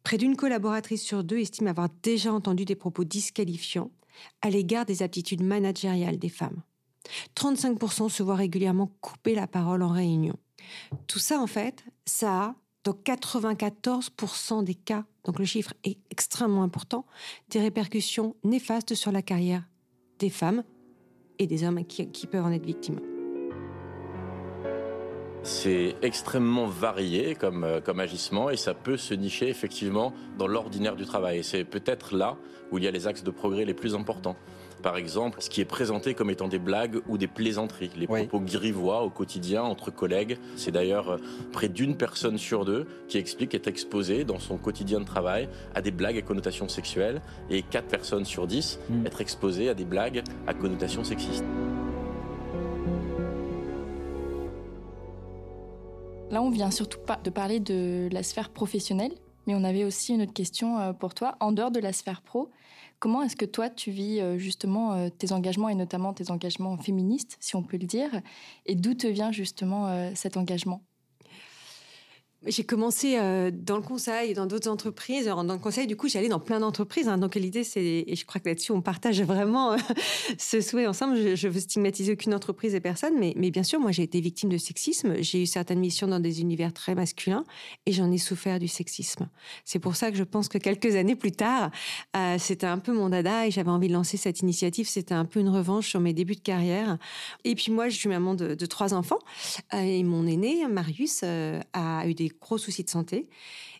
Près 0.03 0.17
d'une 0.17 0.35
collaboratrice 0.35 1.01
sur 1.01 1.23
deux 1.23 1.37
estime 1.37 1.67
avoir 1.67 1.89
déjà 2.01 2.33
entendu 2.33 2.65
des 2.65 2.75
propos 2.75 3.03
disqualifiants 3.03 3.91
à 4.41 4.49
l'égard 4.49 4.85
des 4.85 5.01
aptitudes 5.01 5.41
managériales 5.41 6.19
des 6.19 6.29
femmes. 6.29 6.61
35% 7.35 8.09
se 8.09 8.23
voient 8.23 8.35
régulièrement 8.35 8.91
couper 9.01 9.35
la 9.35 9.47
parole 9.47 9.81
en 9.81 9.89
réunion. 9.89 10.35
Tout 11.07 11.19
ça, 11.19 11.39
en 11.39 11.47
fait, 11.47 11.83
ça 12.05 12.43
a, 12.43 12.55
dans 12.83 12.93
94% 12.93 14.63
des 14.63 14.75
cas, 14.75 15.05
donc 15.23 15.39
le 15.39 15.45
chiffre 15.45 15.73
est 15.83 15.97
extrêmement 16.09 16.63
important, 16.63 17.05
des 17.49 17.59
répercussions 17.59 18.35
néfastes 18.43 18.95
sur 18.95 19.11
la 19.11 19.21
carrière 19.21 19.67
des 20.19 20.29
femmes 20.29 20.63
et 21.39 21.47
des 21.47 21.63
hommes 21.63 21.85
qui, 21.85 22.09
qui 22.11 22.27
peuvent 22.27 22.45
en 22.45 22.51
être 22.51 22.65
victimes. 22.65 23.12
C'est 25.43 25.95
extrêmement 26.01 26.67
varié 26.67 27.35
comme, 27.35 27.65
euh, 27.65 27.81
comme 27.81 27.99
agissement 27.99 28.49
et 28.49 28.55
ça 28.55 28.73
peut 28.73 28.95
se 28.95 29.13
nicher 29.13 29.49
effectivement 29.49 30.13
dans 30.37 30.47
l'ordinaire 30.47 30.95
du 30.95 31.05
travail. 31.05 31.39
Et 31.39 31.43
c'est 31.43 31.65
peut-être 31.65 32.15
là 32.15 32.37
où 32.71 32.77
il 32.77 32.85
y 32.85 32.87
a 32.87 32.91
les 32.91 33.07
axes 33.07 33.23
de 33.23 33.31
progrès 33.31 33.65
les 33.65 33.73
plus 33.73 33.93
importants. 33.93 34.37
Par 34.81 34.95
exemple, 34.95 35.41
ce 35.41 35.49
qui 35.49 35.59
est 35.61 35.65
présenté 35.65 36.13
comme 36.13 36.29
étant 36.29 36.47
des 36.47 36.59
blagues 36.59 36.99
ou 37.07 37.17
des 37.17 37.27
plaisanteries, 37.27 37.91
les 37.95 38.07
propos 38.07 38.39
grivois 38.39 39.03
au 39.03 39.09
quotidien 39.09 39.63
entre 39.63 39.91
collègues. 39.91 40.37
C'est 40.55 40.71
d'ailleurs 40.71 41.11
euh, 41.11 41.17
près 41.51 41.67
d'une 41.67 41.95
personne 41.95 42.37
sur 42.37 42.63
deux 42.63 42.85
qui 43.09 43.17
explique 43.17 43.53
être 43.53 43.67
exposée 43.67 44.23
dans 44.23 44.39
son 44.39 44.57
quotidien 44.57 44.99
de 44.99 45.05
travail 45.05 45.49
à 45.75 45.81
des 45.81 45.91
blagues 45.91 46.17
à 46.17 46.21
connotation 46.21 46.69
sexuelle 46.69 47.21
et 47.49 47.63
quatre 47.63 47.87
personnes 47.87 48.25
sur 48.25 48.47
dix 48.47 48.79
mm. 48.89 49.07
être 49.07 49.21
exposées 49.21 49.69
à 49.69 49.73
des 49.73 49.85
blagues 49.85 50.23
à 50.47 50.53
connotation 50.53 51.03
sexiste. 51.03 51.45
Là, 56.33 56.41
on 56.41 56.49
vient 56.49 56.71
surtout 56.71 56.97
de 57.23 57.29
parler 57.29 57.59
de 57.59 58.09
la 58.11 58.23
sphère 58.23 58.49
professionnelle, 58.49 59.13
mais 59.45 59.53
on 59.53 59.63
avait 59.63 59.83
aussi 59.83 60.15
une 60.15 60.23
autre 60.23 60.33
question 60.33 60.79
euh, 60.79 60.91
pour 60.91 61.13
toi. 61.13 61.37
En 61.39 61.51
dehors 61.51 61.69
de 61.69 61.79
la 61.79 61.93
sphère 61.93 62.23
pro, 62.23 62.49
comment 62.97 63.21
est-ce 63.21 63.35
que 63.35 63.45
toi, 63.45 63.69
tu 63.69 63.91
vis 63.91 64.19
euh, 64.19 64.39
justement 64.39 64.93
euh, 64.93 65.09
tes 65.09 65.31
engagements, 65.31 65.69
et 65.69 65.75
notamment 65.75 66.11
tes 66.11 66.31
engagements 66.31 66.75
féministes, 66.75 67.37
si 67.39 67.55
on 67.55 67.61
peut 67.61 67.77
le 67.77 67.85
dire, 67.85 68.09
et 68.65 68.73
d'où 68.73 68.95
te 68.95 69.05
vient 69.05 69.31
justement 69.31 70.11
cet 70.15 70.35
engagement? 70.35 70.81
J'ai 72.45 72.63
commencé 72.63 73.17
euh, 73.17 73.51
dans 73.53 73.77
le 73.77 73.81
conseil 73.81 74.31
et 74.31 74.33
dans 74.33 74.45
d'autres 74.45 74.69
entreprises. 74.69 75.25
dans 75.25 75.43
le 75.43 75.59
conseil, 75.59 75.87
du 75.87 75.95
coup, 75.95 76.09
j'allais 76.09 76.27
dans 76.27 76.39
plein 76.39 76.59
d'entreprises. 76.59 77.07
Hein. 77.07 77.17
donc 77.17 77.35
l'idée, 77.35 77.63
c'est, 77.63 78.03
et 78.05 78.15
je 78.15 78.25
crois 78.25 78.41
que 78.41 78.49
là-dessus, 78.49 78.71
on 78.71 78.81
partage 78.81 79.21
vraiment 79.21 79.73
euh, 79.73 79.77
ce 80.37 80.59
souhait 80.59 80.87
ensemble. 80.87 81.15
Je, 81.15 81.35
je 81.35 81.47
veux 81.47 81.59
stigmatiser 81.59 82.13
aucune 82.13 82.33
entreprise 82.33 82.75
et 82.75 82.81
personne, 82.81 83.13
mais, 83.17 83.33
bien 83.51 83.63
sûr, 83.63 83.79
moi, 83.79 83.91
j'ai 83.91 84.03
été 84.03 84.19
victime 84.19 84.49
de 84.49 84.57
sexisme. 84.57 85.15
J'ai 85.21 85.43
eu 85.43 85.45
certaines 85.45 85.79
missions 85.79 86.07
dans 86.07 86.19
des 86.19 86.41
univers 86.41 86.73
très 86.73 86.95
masculins 86.95 87.45
et 87.85 87.93
j'en 87.93 88.11
ai 88.11 88.17
souffert 88.17 88.59
du 88.59 88.67
sexisme. 88.67 89.29
C'est 89.63 89.79
pour 89.79 89.95
ça 89.95 90.11
que 90.11 90.17
je 90.17 90.23
pense 90.23 90.49
que 90.49 90.57
quelques 90.57 90.95
années 90.95 91.15
plus 91.15 91.31
tard, 91.31 91.71
euh, 92.17 92.35
c'était 92.39 92.67
un 92.67 92.79
peu 92.79 92.91
mon 92.91 93.09
dada 93.09 93.47
et 93.47 93.51
j'avais 93.51 93.71
envie 93.71 93.87
de 93.87 93.93
lancer 93.93 94.17
cette 94.17 94.41
initiative. 94.41 94.87
C'était 94.87 95.13
un 95.13 95.25
peu 95.25 95.39
une 95.39 95.49
revanche 95.49 95.87
sur 95.87 96.01
mes 96.01 96.13
débuts 96.13 96.35
de 96.35 96.41
carrière. 96.41 96.97
Et 97.45 97.55
puis 97.55 97.71
moi, 97.71 97.89
je 97.89 97.95
suis 97.95 98.09
maman 98.09 98.33
de, 98.33 98.55
de 98.55 98.65
trois 98.65 98.93
enfants 98.93 99.19
et 99.71 100.03
mon 100.03 100.27
aîné, 100.27 100.67
Marius, 100.67 101.23
a 101.23 102.07
eu 102.07 102.13
des 102.13 102.32
gros 102.41 102.57
soucis 102.57 102.83
de 102.83 102.89
santé. 102.89 103.29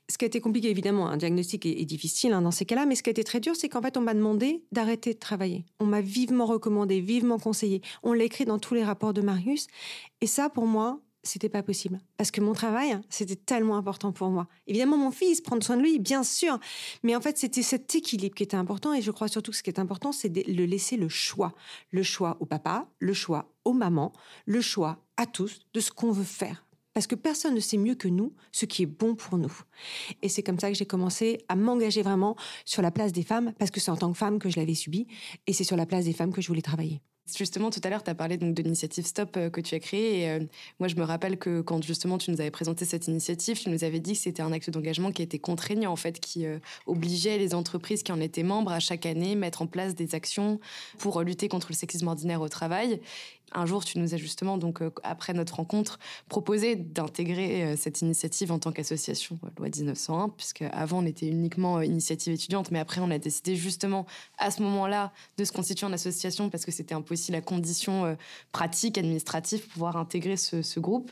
Ce 0.10 0.18
qui 0.18 0.26
a 0.26 0.28
été 0.28 0.42
compliqué, 0.42 0.70
évidemment, 0.70 1.08
un 1.08 1.18
diagnostic 1.18 1.66
est, 1.66 1.86
difficile 1.86 2.34
hein, 2.34 2.42
dans 2.42 2.52
ces 2.52 2.66
cas-là, 2.66 2.86
mais 2.86 2.96
ce 2.96 3.04
qui 3.04 3.10
a 3.10 3.12
été 3.12 3.24
très 3.24 3.40
dur, 3.40 3.56
c'est 3.56 3.70
qu'en 3.70 3.82
fait, 3.82 3.96
on 3.96 4.02
m'a 4.02 4.14
demandé 4.14 4.64
d'arrêter 4.72 5.14
de 5.14 5.20
travailler. 5.20 5.66
On 5.80 5.86
m'a 5.86 6.02
vivement 6.02 6.46
recommandé, 6.46 7.00
vivement 7.00 7.40
conseillé. 7.40 7.82
On 8.04 8.12
l'a 8.14 8.26
écrit 8.26 8.46
dans 8.46 8.60
tous 8.60 8.74
les 8.74 8.84
rapports 8.84 9.14
de 9.14 9.22
Marius. 9.22 9.68
Et 10.20 10.28
ça, 10.28 10.50
pour 10.50 10.66
moi, 10.66 11.00
c'était 11.24 11.50
pas 11.50 11.64
possible. 11.64 12.02
Parce 12.18 12.32
que 12.32 12.42
mon 12.42 12.54
travail, 12.54 13.00
c'était 13.10 13.38
tellement 13.38 13.78
important 13.78 14.12
pour 14.12 14.30
moi. 14.30 14.48
Évidemment, 14.68 14.98
mon 14.98 15.12
fils, 15.12 15.40
prendre 15.40 15.64
soin 15.64 15.78
de 15.78 15.82
lui, 15.82 16.00
bien 16.00 16.24
sûr. 16.24 16.60
Mais 17.02 17.16
en 17.16 17.22
fait, 17.22 17.38
c'était 17.38 17.64
cet 17.64 17.96
équilibre 17.96 18.36
qui 18.36 18.44
était 18.44 18.58
important. 18.58 18.94
Et 18.94 19.02
je 19.02 19.12
crois 19.12 19.30
surtout 19.30 19.52
que 19.52 19.58
ce 19.58 19.64
qui 19.64 19.70
est 19.70 19.80
important, 19.80 20.12
c'est 20.12 20.30
de 20.30 20.44
le 20.52 20.66
laisser 20.66 20.98
le 20.98 21.08
choix. 21.08 21.54
Le 21.92 22.04
choix 22.04 22.38
au 22.42 22.46
papa, 22.46 22.88
le 23.00 23.14
choix 23.14 23.54
aux 23.64 23.74
mamans, 23.74 24.12
le 24.46 24.62
choix 24.62 25.00
à 25.16 25.26
tous 25.26 25.62
de 25.74 25.80
ce 25.80 25.92
qu'on 25.92 26.12
veut 26.12 26.24
faire. 26.26 26.66
Parce 26.94 27.08
que 27.08 27.16
personne 27.16 27.56
ne 27.56 27.60
sait 27.60 27.78
mieux 27.78 27.96
que 27.96 28.08
nous 28.08 28.34
ce 28.52 28.66
qui 28.66 28.84
est 28.84 28.88
bon 28.88 29.16
pour 29.16 29.38
nous. 29.38 29.54
Et 30.22 30.30
c'est 30.30 30.44
comme 30.44 30.60
ça 30.60 30.70
que 30.70 30.78
j'ai 30.78 30.86
commencé 30.86 31.40
à 31.50 31.56
m'engager 31.56 32.02
vraiment 32.02 32.36
sur 32.66 32.82
la 32.82 32.92
place 32.92 33.12
des 33.12 33.24
femmes, 33.24 33.54
parce 33.58 33.72
que 33.72 33.80
c'est 33.80 33.92
en 33.92 33.98
tant 33.98 34.12
que 34.12 34.18
femme 34.18 34.40
que 34.40 34.50
je 34.50 34.60
l'avais 34.60 34.76
subi, 34.76 35.08
et 35.48 35.54
c'est 35.54 35.64
sur 35.64 35.78
la 35.78 35.86
place 35.86 36.06
des 36.06 36.14
femmes 36.14 36.34
que 36.34 36.42
je 36.42 36.48
voulais 36.48 36.62
travailler. 36.62 37.02
Justement, 37.38 37.70
tout 37.70 37.80
à 37.86 37.90
l'heure, 37.90 38.04
tu 38.04 38.10
as 38.10 38.16
parlé 38.16 38.36
donc 38.36 38.54
de 38.54 38.62
l'initiative 38.62 39.06
Stop 39.06 39.38
euh, 39.38 39.50
que 39.50 39.62
tu 39.62 39.76
as 39.76 39.80
créée. 39.80 40.22
Et 40.22 40.30
euh, 40.30 40.40
moi, 40.80 40.90
je 40.90 40.96
me 40.96 41.04
rappelle 41.04 41.38
que 41.38 41.62
quand 41.62 41.82
justement 41.82 42.18
tu 42.18 42.32
nous 42.32 42.42
avais 42.42 42.52
présenté 42.52 42.84
cette 42.84 43.08
initiative, 43.08 43.58
tu 43.58 43.70
nous 43.70 43.86
avais 43.86 44.02
dit 44.02 44.12
que 44.12 44.20
c'était 44.20 44.42
un 44.42 44.52
acte 44.52 44.70
d'engagement 44.70 45.10
qui 45.12 45.22
était 45.22 45.40
contraignant, 45.40 45.92
en 45.92 45.96
fait, 45.96 46.20
qui 46.20 46.46
euh, 46.46 46.60
obligeait 46.86 47.38
les 47.38 47.56
entreprises 47.56 48.04
qui 48.04 48.12
en 48.12 48.20
étaient 48.20 48.44
membres 48.44 48.74
à 48.74 48.82
chaque 48.82 49.06
année 49.06 49.36
mettre 49.36 49.62
en 49.62 49.68
place 49.68 49.96
des 49.96 50.16
actions 50.16 50.60
pour 51.00 51.22
lutter 51.22 51.48
contre 51.48 51.68
le 51.70 51.76
sexisme 51.76 52.10
ordinaire 52.10 52.42
au 52.42 52.50
travail. 52.50 53.00
Un 53.52 53.66
jour, 53.66 53.86
tu 53.86 54.00
nous 54.00 54.14
as 54.16 54.18
justement, 54.18 54.58
donc, 54.58 54.80
après 55.04 55.34
notre 55.34 55.58
rencontre, 55.58 56.00
proposé 56.28 56.76
d'intégrer 56.76 57.76
cette 57.78 58.02
initiative 58.02 58.52
en 58.52 58.58
tant 58.58 58.72
qu'association 58.72 59.38
loi 59.60 59.68
1901, 59.70 60.30
puisque 60.30 60.64
avant 60.72 61.04
on 61.04 61.06
était 61.06 61.28
uniquement 61.28 61.82
initiative 61.82 62.34
étudiante, 62.34 62.72
mais 62.72 62.80
après 62.80 63.00
on 63.02 63.12
a 63.12 63.20
décidé 63.20 63.56
justement 63.56 64.08
à 64.40 64.52
ce 64.52 64.62
moment-là 64.64 65.12
de 65.38 65.46
se 65.46 65.52
constituer 65.52 65.86
en 65.86 65.94
association 65.94 66.50
parce 66.50 66.66
que 66.66 66.72
c'était 66.72 66.96
aussi 67.12 67.32
la 67.32 67.42
condition 67.42 68.06
euh, 68.06 68.16
pratique, 68.52 68.98
administrative 68.98 69.62
pour 69.62 69.74
pouvoir 69.74 69.98
intégrer 69.98 70.38
ce, 70.38 70.80
groupe. 70.80 71.12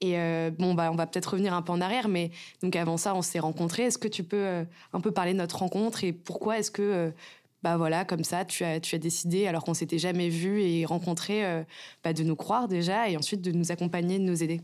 Et 0.00 0.18
euh, 0.18 0.50
bon, 0.50 0.74
bah, 0.74 0.90
on 0.92 0.96
va 0.96 1.06
peut-être 1.06 1.32
revenir 1.32 1.52
un 1.52 1.62
peu 1.62 1.72
en 1.72 1.80
arrière, 1.80 2.08
mais 2.08 2.30
donc 2.62 2.74
avant 2.76 2.96
ça, 2.96 3.14
on 3.14 3.22
s'est 3.22 3.38
rencontrés. 3.38 3.82
Est-ce 3.84 3.98
que 3.98 4.08
tu 4.08 4.24
peux 4.24 4.36
euh, 4.36 4.64
un 4.92 5.00
peu 5.00 5.10
parler 5.10 5.32
de 5.32 5.38
notre 5.38 5.58
rencontre 5.58 6.04
et 6.04 6.12
pourquoi 6.12 6.58
est-ce 6.58 6.70
que 6.70 7.12
bah 7.62 7.76
voilà, 7.76 8.04
comme 8.04 8.24
ça, 8.24 8.44
tu 8.44 8.64
as, 8.64 8.80
tu 8.80 8.94
as 8.94 8.98
décidé, 8.98 9.46
alors 9.46 9.64
qu'on 9.64 9.74
s'était 9.74 9.98
jamais 9.98 10.28
vu 10.28 10.62
et 10.62 10.84
rencontré, 10.84 11.64
bah, 12.02 12.12
de 12.12 12.22
nous 12.22 12.36
croire 12.36 12.68
déjà 12.68 13.08
et 13.08 13.16
ensuite 13.16 13.42
de 13.42 13.52
nous 13.52 13.72
accompagner, 13.72 14.18
de 14.18 14.24
nous 14.24 14.42
aider 14.42 14.60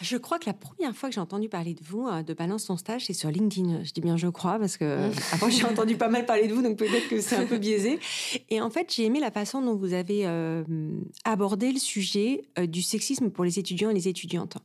Je 0.00 0.16
crois 0.16 0.38
que 0.38 0.46
la 0.46 0.54
première 0.54 0.94
fois 0.94 1.08
que 1.08 1.14
j'ai 1.14 1.20
entendu 1.20 1.48
parler 1.48 1.74
de 1.74 1.82
vous, 1.84 2.06
euh, 2.06 2.22
de 2.22 2.34
Balance 2.34 2.66
ton 2.66 2.76
stage, 2.76 3.06
c'est 3.06 3.12
sur 3.12 3.30
LinkedIn. 3.30 3.84
Je 3.84 3.92
dis 3.92 4.00
bien 4.00 4.16
je 4.16 4.28
crois, 4.28 4.58
parce 4.58 4.76
que 4.76 5.10
avant 5.32 5.48
j'ai 5.48 5.64
entendu 5.64 5.96
pas 5.96 6.08
mal 6.08 6.26
parler 6.26 6.48
de 6.48 6.54
vous, 6.54 6.62
donc 6.62 6.76
peut-être 6.76 7.08
que 7.08 7.20
c'est 7.20 7.36
un 7.36 7.46
peu 7.46 7.58
biaisé. 7.58 7.98
Et 8.50 8.60
en 8.60 8.70
fait, 8.70 8.92
j'ai 8.94 9.04
aimé 9.04 9.20
la 9.20 9.30
façon 9.30 9.62
dont 9.62 9.74
vous 9.74 9.92
avez 9.92 10.26
euh, 10.26 10.64
abordé 11.24 11.72
le 11.72 11.78
sujet 11.78 12.44
euh, 12.58 12.66
du 12.66 12.82
sexisme 12.82 13.30
pour 13.30 13.44
les 13.44 13.58
étudiants 13.58 13.90
et 13.90 13.94
les 13.94 14.08
étudiantes. 14.08 14.58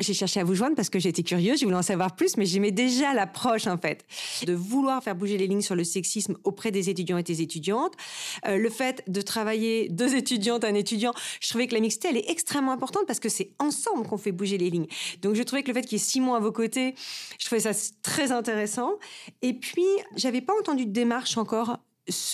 J'ai 0.00 0.14
cherché 0.14 0.40
à 0.40 0.44
vous 0.44 0.54
joindre 0.54 0.76
parce 0.76 0.88
que 0.88 0.98
j'étais 0.98 1.22
curieuse, 1.22 1.60
je 1.60 1.64
voulais 1.64 1.76
en 1.76 1.82
savoir 1.82 2.16
plus, 2.16 2.36
mais 2.36 2.46
j'aimais 2.46 2.70
déjà 2.70 3.12
l'approche, 3.12 3.66
en 3.66 3.76
fait, 3.76 4.04
de 4.46 4.54
vouloir 4.54 5.02
faire 5.02 5.14
bouger 5.14 5.36
les 5.36 5.46
lignes 5.46 5.60
sur 5.60 5.74
le 5.74 5.84
sexisme 5.84 6.36
auprès 6.44 6.70
des 6.70 6.88
étudiants 6.88 7.18
et 7.18 7.22
des 7.22 7.42
étudiantes. 7.42 7.94
le 8.46 8.70
fait 8.70 9.02
de 9.08 9.20
travailler 9.20 9.88
deux 9.88 10.14
étudiantes, 10.14 10.64
un 10.64 10.74
étudiant, 10.74 11.12
je 11.40 11.48
trouvais 11.48 11.66
que 11.66 11.74
la 11.74 11.80
mixité, 11.80 12.08
elle 12.08 12.16
est 12.16 12.30
extrêmement 12.30 12.72
importante 12.72 13.04
parce 13.06 13.20
que 13.20 13.28
c'est 13.28 13.52
ensemble 13.58 14.06
qu'on 14.06 14.18
fait 14.18 14.32
bouger 14.32 14.58
les 14.58 14.70
lignes. 14.70 14.88
Donc 15.22 15.34
je 15.34 15.42
trouvais 15.42 15.62
que 15.62 15.68
le 15.68 15.74
fait 15.74 15.82
qu'il 15.82 15.92
y 15.92 16.00
ait 16.00 16.04
Simon 16.04 16.34
à 16.34 16.40
vos 16.40 16.52
côtés, 16.52 16.94
je 17.38 17.46
trouvais 17.46 17.60
ça 17.60 17.72
très 18.02 18.32
intéressant. 18.32 18.92
Et 19.42 19.54
puis, 19.54 19.86
j'avais 20.16 20.40
pas 20.40 20.54
entendu 20.58 20.86
de 20.86 20.92
démarche 20.92 21.36
encore 21.36 21.78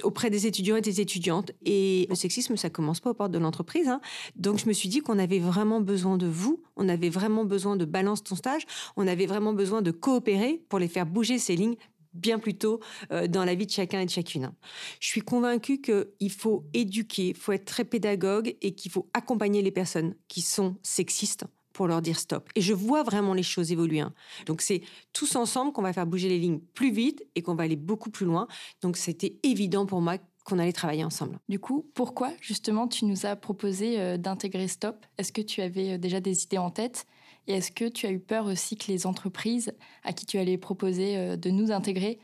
auprès 0.03 0.31
des 0.31 0.47
étudiants 0.47 0.77
et 0.77 0.81
des 0.81 1.01
étudiantes. 1.01 1.53
Et 1.65 2.07
le 2.09 2.15
sexisme, 2.15 2.57
ça 2.57 2.71
commence 2.71 3.01
pas 3.01 3.11
aux 3.11 3.15
portes 3.15 3.33
de 3.33 3.39
l'entreprise. 3.39 3.89
Hein. 3.89 4.01
Donc 4.37 4.59
je 4.59 4.67
me 4.67 4.73
suis 4.73 4.89
dit 4.89 5.01
qu'on 5.01 5.19
avait 5.19 5.39
vraiment 5.39 5.81
besoin 5.81 6.17
de 6.17 6.27
vous, 6.27 6.63
on 6.77 6.89
avait 6.89 7.11
vraiment 7.11 7.45
besoin 7.45 7.77
de 7.77 7.85
balance 7.85 8.23
ton 8.23 8.37
stage, 8.37 8.67
on 8.97 9.07
avait 9.07 9.27
vraiment 9.27 9.53
besoin 9.53 9.83
de 9.83 9.91
coopérer 9.91 10.63
pour 10.69 10.79
les 10.79 10.89
faire 10.89 11.07
bouger 11.07 11.39
ces 11.39 11.57
lignes 11.57 11.77
bien 12.17 12.39
plus 12.39 12.55
tôt 12.55 12.81
euh, 13.13 13.27
dans 13.27 13.45
la 13.45 13.55
vie 13.55 13.67
de 13.67 13.71
chacun 13.71 14.01
et 14.01 14.07
de 14.07 14.11
chacune. 14.11 14.53
Je 15.01 15.09
suis 15.09 15.21
convaincue 15.21 15.81
qu'il 15.81 16.31
faut 16.31 16.65
éduquer, 16.73 17.29
il 17.29 17.37
faut 17.37 17.53
être 17.53 17.67
très 17.67 17.85
pédagogue 17.85 18.57
et 18.63 18.75
qu'il 18.75 18.91
faut 18.91 19.09
accompagner 19.15 19.63
les 19.63 19.71
personnes 19.71 20.15
qui 20.29 20.41
sont 20.41 20.77
sexistes 20.83 21.45
pour 21.77 21.89
leur 21.89 22.01
dire 22.01 22.19
stop. 22.19 22.49
Et 22.55 22.63
je 22.63 22.73
vois 22.73 23.03
vraiment 23.03 23.35
les 23.35 23.43
choses 23.43 23.71
évoluer. 23.71 24.01
Hein. 24.01 24.15
Donc 24.47 24.63
c'est 24.63 24.81
tous 25.13 25.37
ensemble 25.37 25.73
qu'on 25.73 25.83
va 25.83 25.93
faire 25.93 26.07
bouger 26.07 26.31
les 26.31 26.39
lignes 26.39 26.59
plus 26.73 26.91
vite 26.91 27.23
et 27.35 27.43
qu'on 27.43 27.55
va 27.55 27.65
aller 27.65 27.77
beaucoup 27.77 28.09
plus 28.09 28.25
loin. 28.25 28.49
Donc 28.81 28.97
c'était 28.97 29.37
évident 29.43 29.85
pour 29.85 30.01
moi 30.01 30.17
qu'on 30.47 30.59
allait 30.59 30.73
travailler 30.73 31.05
ensemble. 31.05 31.39
Du 31.51 31.59
coup, 31.59 31.87
pourquoi 31.93 32.33
justement 32.41 32.89
tu 32.89 33.05
nous 33.05 33.27
as 33.27 33.37
proposé 33.37 34.01
euh, 34.01 34.17
d'intégrer 34.17 34.69
Stop? 34.69 35.05
Est-ce 35.19 35.33
que 35.33 35.43
tu 35.43 35.61
avais 35.61 35.93
euh, 35.93 35.99
déjà 35.99 36.21
des 36.21 36.45
idées 36.45 36.57
en 36.57 36.71
tête? 36.71 37.05
Et 37.47 37.53
est-ce 37.53 37.71
que 37.71 37.85
tu 37.85 38.07
as 38.07 38.11
eu 38.11 38.21
peur 38.21 38.47
aussi 38.47 38.79
que 38.79 38.91
les 38.91 39.07
entreprises 39.07 39.75
à 40.03 40.15
qui 40.15 40.25
tu 40.25 40.39
allais 40.39 40.57
proposer 40.57 41.19
euh, 41.19 41.37
de 41.37 41.51
nous 41.51 41.73
intégrer 41.73 42.19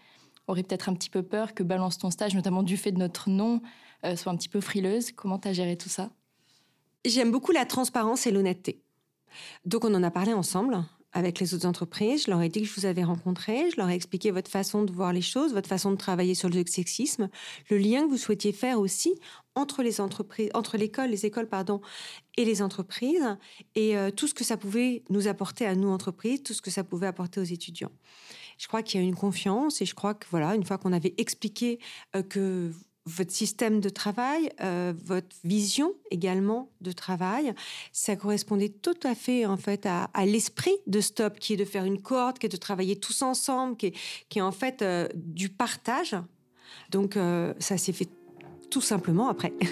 auraient 0.46 0.62
peut-être 0.62 0.88
un 0.88 0.94
petit 0.94 1.10
peu 1.10 1.22
peur 1.22 1.52
que 1.52 1.62
Balance 1.62 1.98
ton 1.98 2.10
stage, 2.10 2.34
notamment 2.34 2.62
du 2.62 2.78
fait 2.78 2.92
de 2.92 2.98
notre 2.98 3.28
nom, 3.28 3.60
soit 4.16 4.32
un 4.32 4.36
petit 4.36 4.48
peu 4.48 4.60
frileuse? 4.60 5.12
Comment 5.12 5.38
tu 5.38 5.46
as 5.46 5.52
géré 5.52 5.76
tout 5.76 5.88
ça? 5.88 6.10
J'aime 7.04 7.30
beaucoup 7.30 7.52
la 7.52 7.64
transparence 7.64 8.26
et 8.26 8.32
l'honnêteté. 8.32 8.81
Donc 9.64 9.84
on 9.84 9.94
en 9.94 10.02
a 10.02 10.10
parlé 10.10 10.32
ensemble 10.32 10.84
avec 11.12 11.40
les 11.40 11.54
autres 11.54 11.66
entreprises. 11.66 12.24
Je 12.24 12.30
leur 12.30 12.40
ai 12.40 12.48
dit 12.48 12.62
que 12.62 12.66
je 12.66 12.74
vous 12.74 12.86
avais 12.86 13.04
rencontré. 13.04 13.70
Je 13.70 13.76
leur 13.76 13.88
ai 13.88 13.94
expliqué 13.94 14.30
votre 14.30 14.50
façon 14.50 14.82
de 14.82 14.92
voir 14.92 15.12
les 15.12 15.22
choses, 15.22 15.52
votre 15.52 15.68
façon 15.68 15.90
de 15.90 15.96
travailler 15.96 16.34
sur 16.34 16.48
le 16.48 16.64
sexisme, 16.66 17.28
le 17.70 17.78
lien 17.78 18.04
que 18.04 18.10
vous 18.10 18.16
souhaitiez 18.16 18.52
faire 18.52 18.80
aussi 18.80 19.14
entre 19.54 19.82
les 19.82 20.00
entreprises, 20.00 20.50
entre 20.54 20.78
l'école, 20.78 21.10
les 21.10 21.26
écoles, 21.26 21.48
pardon, 21.48 21.82
et 22.38 22.44
les 22.46 22.62
entreprises, 22.62 23.36
et 23.74 23.98
euh, 23.98 24.10
tout 24.10 24.26
ce 24.26 24.32
que 24.32 24.44
ça 24.44 24.56
pouvait 24.56 25.02
nous 25.10 25.28
apporter 25.28 25.66
à 25.66 25.74
nous 25.74 25.90
entreprises, 25.90 26.42
tout 26.42 26.54
ce 26.54 26.62
que 26.62 26.70
ça 26.70 26.84
pouvait 26.84 27.06
apporter 27.06 27.38
aux 27.40 27.44
étudiants. 27.44 27.92
Je 28.56 28.66
crois 28.66 28.82
qu'il 28.82 29.00
y 29.00 29.04
a 29.04 29.06
une 29.06 29.14
confiance, 29.14 29.82
et 29.82 29.84
je 29.84 29.94
crois 29.94 30.14
que 30.14 30.26
voilà, 30.30 30.54
une 30.54 30.64
fois 30.64 30.78
qu'on 30.78 30.94
avait 30.94 31.14
expliqué 31.18 31.78
euh, 32.16 32.22
que 32.22 32.72
votre 33.06 33.32
système 33.32 33.80
de 33.80 33.88
travail, 33.88 34.50
euh, 34.60 34.92
votre 35.04 35.34
vision 35.44 35.94
également 36.10 36.70
de 36.80 36.92
travail, 36.92 37.52
ça 37.92 38.14
correspondait 38.16 38.68
tout 38.68 38.98
à 39.02 39.14
fait 39.14 39.44
en 39.44 39.56
fait 39.56 39.86
à, 39.86 40.08
l'esprit 40.24 40.76
de 40.86 41.00
Stop, 41.00 41.38
qui 41.38 41.54
est 41.54 41.56
de 41.56 41.64
faire 41.64 41.84
une 41.84 42.00
cohorte, 42.00 42.38
qui 42.38 42.46
est 42.46 42.48
de 42.48 42.56
travailler 42.56 42.96
tous 42.96 43.22
ensemble, 43.22 43.76
qui 43.76 43.94
est, 44.36 44.40
en 44.40 44.52
fait 44.52 44.82
euh, 44.82 45.08
du 45.14 45.48
partage. 45.48 46.16
Donc 46.90 47.16
euh, 47.16 47.54
ça 47.58 47.76
s'est 47.76 47.92
fait 47.92 48.08
tout 48.70 48.80
simplement 48.80 49.28
après. 49.28 49.52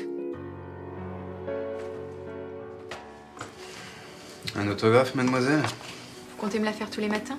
Un 4.57 4.67
autographe, 4.69 5.15
mademoiselle? 5.15 5.63
Vous 5.63 6.37
comptez 6.37 6.59
me 6.59 6.65
la 6.65 6.73
faire 6.73 6.91
tous 6.91 7.01
les 7.01 7.09
matins? 7.09 7.37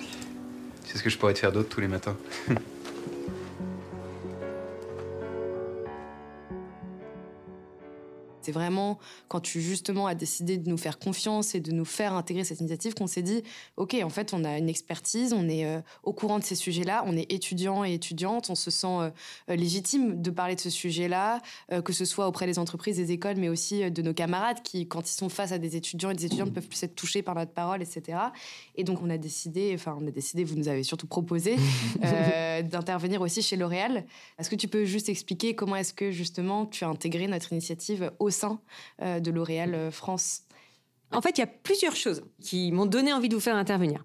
C'est 0.86 0.96
ce 0.96 1.02
que 1.02 1.10
je 1.10 1.18
pourrais 1.18 1.34
te 1.34 1.40
faire 1.40 1.52
d'autre 1.52 1.68
tous 1.68 1.80
les 1.80 1.88
matins. 1.88 2.16
C'est 8.42 8.52
vraiment 8.52 8.98
quand 9.28 9.40
tu 9.40 9.60
justement 9.60 10.06
as 10.06 10.14
décidé 10.14 10.58
de 10.58 10.68
nous 10.68 10.76
faire 10.76 10.98
confiance 10.98 11.54
et 11.54 11.60
de 11.60 11.72
nous 11.72 11.84
faire 11.84 12.14
intégrer 12.14 12.44
cette 12.44 12.60
initiative 12.60 12.94
qu'on 12.94 13.06
s'est 13.06 13.22
dit, 13.22 13.42
ok, 13.76 13.96
en 14.02 14.08
fait, 14.08 14.34
on 14.34 14.44
a 14.44 14.58
une 14.58 14.68
expertise, 14.68 15.32
on 15.32 15.48
est 15.48 15.66
euh, 15.66 15.80
au 16.02 16.12
courant 16.12 16.38
de 16.38 16.44
ces 16.44 16.54
sujets-là, 16.54 17.04
on 17.06 17.16
est 17.16 17.30
étudiant 17.32 17.84
et 17.84 17.94
étudiante, 17.94 18.50
on 18.50 18.54
se 18.54 18.70
sent 18.70 18.86
euh, 18.86 19.10
euh, 19.50 19.56
légitime 19.56 20.20
de 20.20 20.30
parler 20.30 20.54
de 20.54 20.60
ce 20.60 20.70
sujet-là, 20.70 21.40
que 21.84 21.92
ce 21.92 22.04
soit 22.04 22.26
auprès 22.26 22.46
des 22.46 22.58
entreprises, 22.58 22.96
des 22.96 23.12
écoles, 23.12 23.36
mais 23.36 23.48
aussi 23.48 23.90
de 23.90 24.02
nos 24.02 24.14
camarades 24.14 24.62
qui, 24.62 24.86
quand 24.86 25.08
ils 25.08 25.14
sont 25.14 25.28
face 25.28 25.52
à 25.52 25.58
des 25.58 25.76
étudiants 25.76 26.10
et 26.10 26.14
des 26.14 26.26
étudiantes, 26.26 26.52
peuvent 26.52 26.66
plus 26.66 26.82
être 26.82 26.94
touchés 26.94 27.22
par 27.22 27.34
notre 27.34 27.52
parole, 27.52 27.82
etc. 27.82 28.18
Et 28.76 28.84
donc, 28.84 29.00
on 29.02 29.10
a 29.10 29.18
décidé, 29.18 29.72
enfin, 29.74 29.96
on 30.00 30.06
a 30.06 30.10
décidé, 30.10 30.44
vous 30.44 30.56
nous 30.56 30.68
avez 30.68 30.82
surtout 30.82 31.06
proposé 31.06 31.56
d'intervenir 32.62 33.20
aussi 33.20 33.42
chez 33.42 33.56
L'Oréal. 33.56 34.04
Est-ce 34.38 34.50
que 34.50 34.56
tu 34.56 34.68
peux 34.68 34.84
juste 34.84 35.08
expliquer 35.08 35.54
comment 35.54 35.76
est-ce 35.76 35.94
que 35.94 36.10
justement 36.10 36.66
tu 36.66 36.84
as 36.84 36.88
intégré 36.88 37.26
notre 37.26 37.52
initiative 37.52 38.12
au 38.18 38.30
euh, 39.00 39.20
de 39.20 39.30
L'Oréal 39.30 39.74
euh, 39.74 39.90
France 39.90 40.42
En 41.12 41.20
fait, 41.20 41.38
il 41.38 41.40
y 41.40 41.44
a 41.44 41.48
plusieurs 41.48 41.96
choses 41.96 42.24
qui 42.40 42.72
m'ont 42.72 42.86
donné 42.86 43.12
envie 43.12 43.28
de 43.28 43.34
vous 43.34 43.40
faire 43.40 43.56
intervenir. 43.56 44.04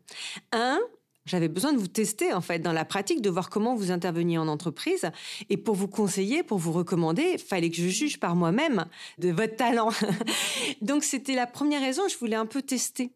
Un, 0.52 0.80
j'avais 1.26 1.50
besoin 1.50 1.74
de 1.74 1.78
vous 1.78 1.88
tester 1.88 2.34
en 2.34 2.42
fait 2.42 2.60
dans 2.60 2.74
la 2.74 2.86
pratique, 2.86 3.22
de 3.22 3.30
voir 3.30 3.50
comment 3.50 3.76
vous 3.76 3.92
interveniez 3.92 4.38
en 4.38 4.48
entreprise. 4.48 5.10
Et 5.50 5.58
pour 5.58 5.76
vous 5.76 5.88
conseiller, 5.88 6.44
pour 6.44 6.58
vous 6.58 6.72
recommander, 6.72 7.38
fallait 7.38 7.70
que 7.70 7.78
je 7.78 7.88
juge 7.88 8.20
par 8.20 8.36
moi-même 8.36 8.86
de 9.18 9.30
votre 9.30 9.56
talent. 9.56 9.90
Donc 10.82 11.04
c'était 11.04 11.36
la 11.36 11.48
première 11.48 11.82
raison, 11.82 12.04
je 12.08 12.18
voulais 12.18 12.36
un 12.36 12.46
peu 12.46 12.62
tester. 12.62 13.12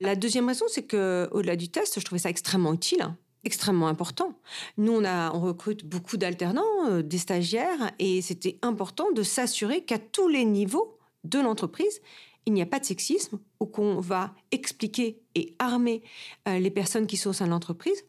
La 0.00 0.16
deuxième 0.16 0.48
raison, 0.48 0.66
c'est 0.68 0.82
que 0.82 1.28
au-delà 1.30 1.56
du 1.56 1.68
test, 1.68 1.98
je 2.00 2.04
trouvais 2.04 2.18
ça 2.18 2.30
extrêmement 2.30 2.72
utile 2.72 3.14
extrêmement 3.44 3.88
important. 3.88 4.38
Nous, 4.76 4.92
on, 4.92 5.40
recrute 5.40 5.84
beaucoup 5.84 6.16
d'alternants, 6.16 6.86
euh, 6.88 7.02
des 7.02 7.18
stagiaires, 7.18 7.92
et 7.98 8.22
c'était 8.22 8.58
important 8.62 9.10
de 9.12 9.22
s'assurer 9.22 9.84
qu'à 9.84 9.98
tous 9.98 10.28
les 10.28 10.44
niveaux 10.44 10.98
de 11.24 11.38
l'entreprise, 11.38 12.00
il 12.46 12.52
n'y 12.52 12.62
a 12.62 12.66
pas 12.66 12.80
de 12.80 12.84
sexisme, 12.84 13.38
ou 13.60 13.66
qu'on 13.66 14.00
va 14.00 14.34
expliquer 14.50 15.20
et 15.34 15.54
armer 15.58 16.02
euh, 16.48 16.58
les 16.58 16.70
personnes 16.70 17.06
qui 17.06 17.16
sont 17.16 17.30
au 17.30 17.34
sein 17.34 17.46
de 17.46 17.50
l'entreprise 17.50 18.04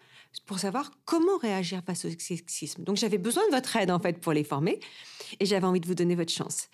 pour 0.45 0.59
savoir 0.59 0.91
comment 1.05 1.37
réagir 1.37 1.81
face 1.85 2.05
au 2.05 2.09
sexisme. 2.09 2.83
Donc 2.83 2.97
j'avais 2.97 3.17
besoin 3.17 3.45
de 3.47 3.51
votre 3.51 3.75
aide 3.75 3.91
en 3.91 3.99
fait 3.99 4.19
pour 4.19 4.33
les 4.33 4.43
former 4.43 4.79
et 5.39 5.45
j'avais 5.45 5.65
envie 5.65 5.79
de 5.79 5.87
vous 5.87 5.95
donner 5.95 6.15
votre 6.15 6.31
chance. 6.31 6.69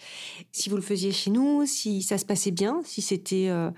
Si 0.52 0.70
vous 0.70 0.76
le 0.76 0.82
faisiez 0.82 1.12
chez 1.12 1.30
nous, 1.30 1.66
si 1.66 2.02
ça 2.02 2.18
se 2.18 2.26
passait 2.26 2.52
bien, 2.52 2.82
si 2.86 3.02
c'était 3.02 3.50
euh, 3.50 3.70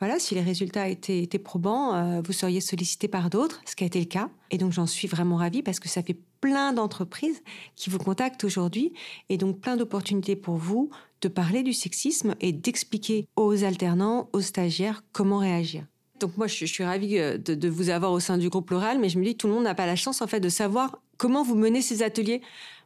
voilà, 0.00 0.18
si 0.18 0.34
les 0.34 0.42
résultats 0.42 0.88
étaient, 0.88 1.26
probants, 1.38 1.94
euh, 1.94 2.22
vous 2.24 2.32
seriez 2.32 2.60
sollicité 2.60 3.08
par 3.08 3.30
d'autres, 3.30 3.60
ce 3.66 3.74
qui 3.74 3.84
a 3.84 3.86
été 3.86 3.98
le 3.98 4.06
cas. 4.06 4.30
Et 4.50 4.58
donc 4.58 4.72
j'en 4.72 4.86
suis 4.86 5.08
vraiment 5.08 5.36
ravie 5.36 5.62
parce 5.62 5.80
que 5.80 5.88
ça 5.88 6.02
fait 6.02 6.16
plein 6.40 6.72
d'entreprises 6.72 7.42
qui 7.74 7.90
vous 7.90 7.98
contactent 7.98 8.44
aujourd'hui 8.44 8.92
et 9.28 9.36
donc 9.36 9.58
plein 9.60 9.76
d'opportunités 9.76 10.36
pour 10.36 10.56
vous 10.56 10.90
de 11.20 11.28
parler 11.28 11.64
du 11.64 11.72
sexisme 11.72 12.36
et 12.40 12.52
d'expliquer 12.52 13.26
aux 13.34 13.64
alternants, 13.64 14.28
aux 14.32 14.40
stagiaires 14.40 15.02
comment 15.12 15.38
réagir. 15.38 15.84
Donc 16.20 16.36
moi, 16.36 16.46
je, 16.46 16.64
suis 16.64 16.84
ravie 16.84 17.18
euh, 17.18 17.38
de, 17.38 17.68
vous 17.68 17.90
avoir 17.90 18.12
au 18.12 18.20
sein 18.20 18.38
du 18.38 18.48
groupe 18.48 18.70
Loral, 18.70 18.98
mais 18.98 19.08
je 19.08 19.18
me 19.18 19.24
dis 19.24 19.36
tout 19.36 19.46
le 19.46 19.54
monde 19.54 19.64
n'a 19.64 19.74
pas 19.74 19.86
la 19.86 19.96
chance 19.96 20.22
en 20.22 20.26
fait 20.26 20.40
de 20.40 20.48
savoir 20.48 21.00
comment 21.16 21.42
vous 21.42 21.54
menez 21.54 21.82
ces 21.82 22.02
ateliers 22.02 22.40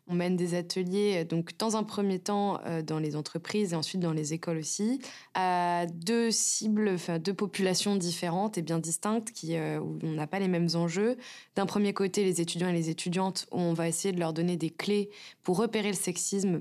on 0.09 0.15
mène 0.15 0.37
des 0.37 0.55
ateliers, 0.55 1.19
euh, 1.19 1.25
donc 1.25 1.57
dans 1.59 1.77
un 1.77 1.85
premier 1.85 2.19
temps 2.19 2.61
euh, 2.67 2.83
dans 2.83 2.99
les 2.99 3.17
entreprises 3.17 3.73
et 3.73 3.77
ensuite 3.77 4.01
dans 4.01 4.13
les 4.13 4.33
écoles 4.33 4.59
aussi, 4.59 5.01
à 5.35 5.87
deux 5.87 6.31
cibles, 6.31 6.91
enfin 6.95 7.19
deux 7.19 7.35
populations 7.35 7.97
différentes 7.97 8.59
et 8.59 8.63
bien 8.63 8.79
distinctes 8.79 9.31
qui, 9.33 9.57
euh, 9.57 9.79
où 9.81 9.99
on 10.03 10.13
n'a 10.13 10.27
pas 10.27 10.39
les 10.39 10.49
mêmes 10.49 10.69
enjeux. 10.75 11.17
D'un 11.57 11.67
premier 11.67 11.93
côté, 11.93 12.25
les 12.25 12.41
étudiants 12.41 12.69
et 12.69 12.73
les 12.73 12.91
étudiantes, 12.91 13.47
on 13.53 13.73
va 13.73 13.89
essayer 13.89 14.13
de 14.13 14.19
leur 14.19 14.33
donner 14.33 14.57
des 14.57 14.71
clés 14.71 15.11
pour 15.43 15.57
repérer 15.57 15.89
le 15.89 15.97
sexisme 15.97 16.61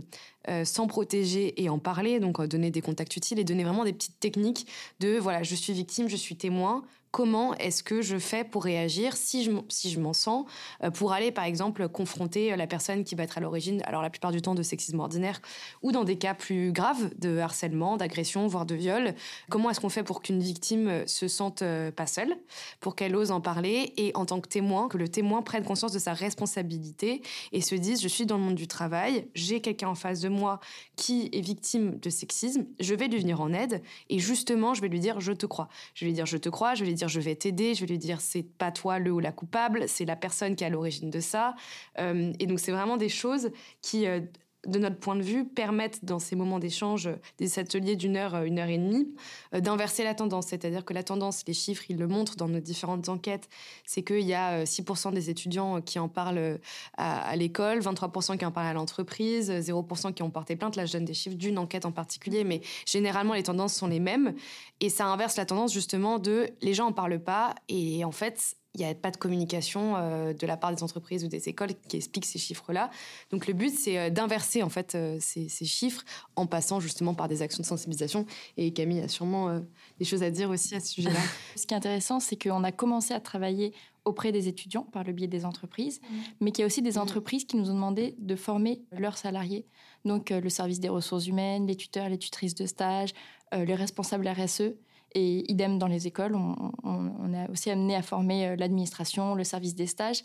sans 0.64 0.88
protéger 0.88 1.62
et 1.62 1.70
en 1.70 1.78
parler, 1.78 2.20
donc 2.20 2.42
donner 2.48 2.72
des 2.72 2.82
contacts 2.82 3.16
utiles 3.16 3.38
et 3.38 3.44
donner 3.44 3.64
vraiment 3.64 3.84
des 3.84 3.94
petites 3.94 4.20
techniques 4.20 4.66
de 5.00 5.20
voilà, 5.20 5.44
je 5.44 5.54
suis 5.54 5.72
victime, 5.72 6.10
je 6.10 6.16
suis 6.16 6.36
témoin, 6.36 6.84
comment 7.12 7.54
est-ce 7.56 7.84
que 7.84 8.02
je 8.02 8.18
fais 8.18 8.44
pour 8.44 8.64
réagir 8.64 9.16
si 9.16 9.44
je, 9.44 9.52
si 9.70 9.90
je 9.90 10.00
m'en 10.00 10.14
sens, 10.14 10.46
euh, 10.84 10.90
pour 10.90 11.12
aller 11.12 11.32
par 11.32 11.44
exemple 11.44 11.88
confronter 11.90 12.56
la 12.56 12.68
personne 12.68 13.04
qui 13.04 13.16
va 13.16 13.24
être 13.24 13.38
à 13.38 13.42
l'origine, 13.42 13.82
alors 13.86 14.02
la 14.02 14.10
plupart 14.10 14.32
du 14.32 14.42
temps 14.42 14.56
de 14.56 14.64
sexisme 14.64 15.00
ordinaire, 15.00 15.42
ou 15.82 15.92
dans 15.92 16.04
des 16.04 16.18
cas 16.18 16.34
plus 16.34 16.72
graves 16.72 17.12
de 17.20 17.38
harcèlement, 17.38 17.98
d'agression, 17.98 18.48
voire 18.48 18.66
de 18.66 18.76
viol. 18.76 19.14
Comment 19.50 19.70
est-ce 19.70 19.80
qu'on 19.80 19.90
fait 19.90 20.04
pour 20.04 20.22
qu'une 20.22 20.40
victime 20.40 21.06
se 21.06 21.28
sente 21.28 21.62
euh, 21.62 21.92
pas 21.92 22.08
seule, 22.08 22.36
pour 22.80 22.96
qu'elle 22.96 23.16
ose 23.16 23.32
en 23.32 23.42
parler 23.42 23.94
et 23.98 24.12
en 24.16 24.26
tant 24.26 24.40
que 24.40 24.48
témoin, 24.48 24.88
que 24.88 24.98
le 24.98 25.10
témoin 25.10 25.42
prenne 25.42 25.64
conscience 25.64 25.92
de 25.92 26.00
sa 26.00 26.14
responsabilité 26.14 27.22
et 27.52 27.62
se 27.62 27.76
dise 27.76 28.02
je 28.02 28.08
suis 28.08 28.26
dans 28.26 28.38
le 28.38 28.44
monde 28.44 28.56
du 28.56 28.68
travail, 28.68 29.28
j'ai 29.36 29.62
quelqu'un 29.62 29.90
en 29.90 29.96
face 29.96 30.22
de 30.22 30.30
moi 30.30 30.60
qui 30.96 31.30
est 31.34 31.42
victime 31.42 32.00
de 32.00 32.10
sexisme, 32.10 32.66
je 32.80 32.96
vais 32.96 33.08
lui 33.08 33.20
venir 33.20 33.42
en 33.42 33.54
aide 33.54 33.82
et 34.10 34.20
justement 34.20 34.74
je 34.74 34.82
vais 34.82 34.88
lui 34.88 35.00
dire 35.00 35.20
je 35.20 35.34
te 35.34 35.46
crois. 35.46 35.68
Je 35.94 36.06
vais 36.06 36.10
lui 36.10 36.16
dire 36.16 36.26
je 36.26 36.38
te 36.38 36.50
crois, 36.50 36.76
je 36.76 36.82
vais 36.82 36.88
lui 36.88 36.96
dire 36.96 37.01
je 37.10 37.20
vais 37.20 37.36
t'aider, 37.36 37.74
je 37.76 37.82
vais 37.82 37.88
lui 37.88 37.98
dire 37.98 38.22
c'est 38.22 38.44
pas 38.44 38.72
toi 38.72 39.00
le 39.00 39.12
ou 39.12 39.20
la 39.20 39.32
coupable, 39.32 39.88
c'est 39.88 40.06
la 40.06 40.16
personne 40.16 40.56
qui 40.56 40.64
est 40.64 40.68
à 40.68 40.70
l'origine 40.70 41.10
de 41.10 41.20
ça. 41.20 41.56
Euh, 42.00 42.34
et 42.40 42.48
donc 42.48 42.60
c'est 42.60 42.72
vraiment 42.72 42.98
des 42.98 43.10
choses 43.10 43.52
qui 43.82 44.08
euh, 44.08 44.22
de 44.68 44.78
notre 44.80 44.98
point 44.98 45.16
de 45.16 45.24
vue, 45.24 45.46
permettent 45.46 46.06
dans 46.06 46.20
ces 46.20 46.36
moments 46.36 46.60
d'échange, 46.60 47.10
des 47.38 47.58
ateliers 47.58 47.96
d'une 47.96 48.16
heure, 48.16 48.44
une 48.44 48.60
heure 48.60 48.70
et 48.70 48.78
demie, 48.78 49.08
euh, 49.56 49.60
d'inverser 49.60 50.04
la 50.04 50.14
tendance. 50.14 50.48
C'est-à-dire 50.48 50.86
que 50.86 50.94
la 50.94 51.04
tendance, 51.04 51.44
les 51.48 51.54
chiffres, 51.54 51.84
ils 51.90 51.98
le 51.98 52.08
montrent 52.08 52.36
dans 52.36 52.48
nos 52.48 52.60
différentes 52.60 53.10
enquêtes, 53.10 53.50
c'est 53.86 54.04
qu'il 54.04 54.22
y 54.22 54.34
a 54.34 54.64
6% 54.64 55.08
euh, 55.08 55.12
des 55.12 55.30
étudiants 55.30 55.82
qui 55.82 55.98
en 55.98 56.08
parlent 56.08 56.38
euh, 56.38 56.58
à, 56.98 57.36
l'école, 57.36 57.80
23% 57.80 58.38
qui 58.38 58.46
en 58.46 58.52
parlent 58.52 58.68
à 58.68 58.74
l'entreprise, 58.74 59.52
0% 59.52 60.14
qui 60.14 60.22
ont 60.22 60.30
porté 60.30 60.56
plainte. 60.56 60.76
Là, 60.76 60.86
je 60.86 60.94
donne 60.94 61.06
des 61.06 61.14
chiffres 61.14 61.38
d'une 61.38 61.58
enquête 61.58 61.86
en 61.86 61.92
particulier, 61.92 62.44
mais 62.44 62.62
généralement, 62.86 63.34
les 63.34 63.44
tendances 63.44 63.74
sont 63.74 63.88
les 63.88 64.00
mêmes. 64.00 64.36
Et 64.80 64.90
ça 64.90 65.08
inverse 65.08 65.38
la 65.38 65.46
tendance, 65.46 65.74
justement, 65.74 66.20
de 66.20 66.50
les 66.62 66.74
gens 66.74 66.88
en 66.88 66.94
parlent 66.94 67.24
pas. 67.24 67.56
Et 67.68 68.06
en 68.06 68.12
fait, 68.12 68.56
il 68.76 68.80
n'y 68.80 68.86
a 68.86 68.96
pas 68.96 69.12
de 69.12 69.18
communication 69.18 69.96
euh, 69.98 70.34
de 70.34 70.48
la 70.48 70.56
part 70.56 70.74
des 70.74 70.82
entreprises 70.82 71.26
ou 71.26 71.28
des 71.28 71.50
écoles 71.50 71.72
qui 71.88 71.98
expliquent 71.98 72.26
ces 72.26 72.40
chiffres-là. 72.40 72.90
Donc 73.30 73.48
le 73.48 73.54
but, 73.54 73.70
c'est 73.70 73.98
euh, 73.98 74.10
d'inverser 74.10 74.64
en 74.64 74.70
fait 74.70 74.96
euh, 74.96 75.18
ces, 75.20 75.50
chiffres 75.66 76.04
en 76.38 76.46
passant 76.46 76.80
justement 76.80 77.14
par 77.14 77.28
des 77.28 77.42
actions 77.42 77.62
de 77.62 77.68
sensibilisation. 77.68 78.26
Et 78.56 78.72
Camille 78.72 79.02
a 79.02 79.08
sûrement 79.10 79.62
des 80.00 80.06
choses 80.06 80.24
à 80.24 80.32
dire 80.32 80.50
aussi 80.50 80.74
à 80.76 80.80
ce 80.80 80.88
sujet-là. 80.88 81.20
ce 81.56 81.66
qui 81.66 81.74
est 81.74 81.78
intéressant, 81.78 82.20
c'est 82.20 82.42
qu'on 82.42 82.64
a 82.64 82.72
commencé 82.72 83.14
à 83.14 83.20
travailler 83.20 83.74
auprès 84.06 84.32
des 84.32 84.48
étudiants 84.48 84.84
par 84.84 85.04
le 85.04 85.14
biais 85.14 85.28
des 85.28 85.46
entreprises, 85.46 86.02
mmh. 86.02 86.16
mais 86.40 86.52
qu'il 86.52 86.62
y 86.62 86.64
a 86.64 86.66
aussi 86.66 86.82
des 86.82 86.94
mmh. 86.94 87.02
entreprises 87.02 87.46
qui 87.46 87.58
nous 87.58 87.70
ont 87.70 87.76
demandé 87.76 88.16
de 88.18 88.36
former 88.36 88.82
leurs 88.92 89.18
salariés. 89.18 89.68
Donc 90.06 90.32
le 90.32 90.50
service 90.50 90.80
des 90.80 90.90
ressources 90.90 91.28
humaines, 91.28 91.68
les 91.68 91.76
tuteurs, 91.76 92.10
les 92.10 92.18
tutrices 92.18 92.56
de 92.56 92.66
stage, 92.66 93.14
les 93.54 93.76
responsables 93.76 94.28
RSE. 94.28 94.74
Et 95.14 95.52
idem 95.52 95.78
dans 95.78 95.88
les 95.88 96.08
écoles, 96.08 96.36
on, 96.36 97.34
a 97.34 97.50
aussi 97.50 97.70
amené 97.70 97.96
à 97.96 98.02
former 98.02 98.48
euh, 98.48 98.56
l'administration, 98.56 99.36
le 99.36 99.44
service 99.44 99.76
des 99.76 99.88
stages, 99.88 100.24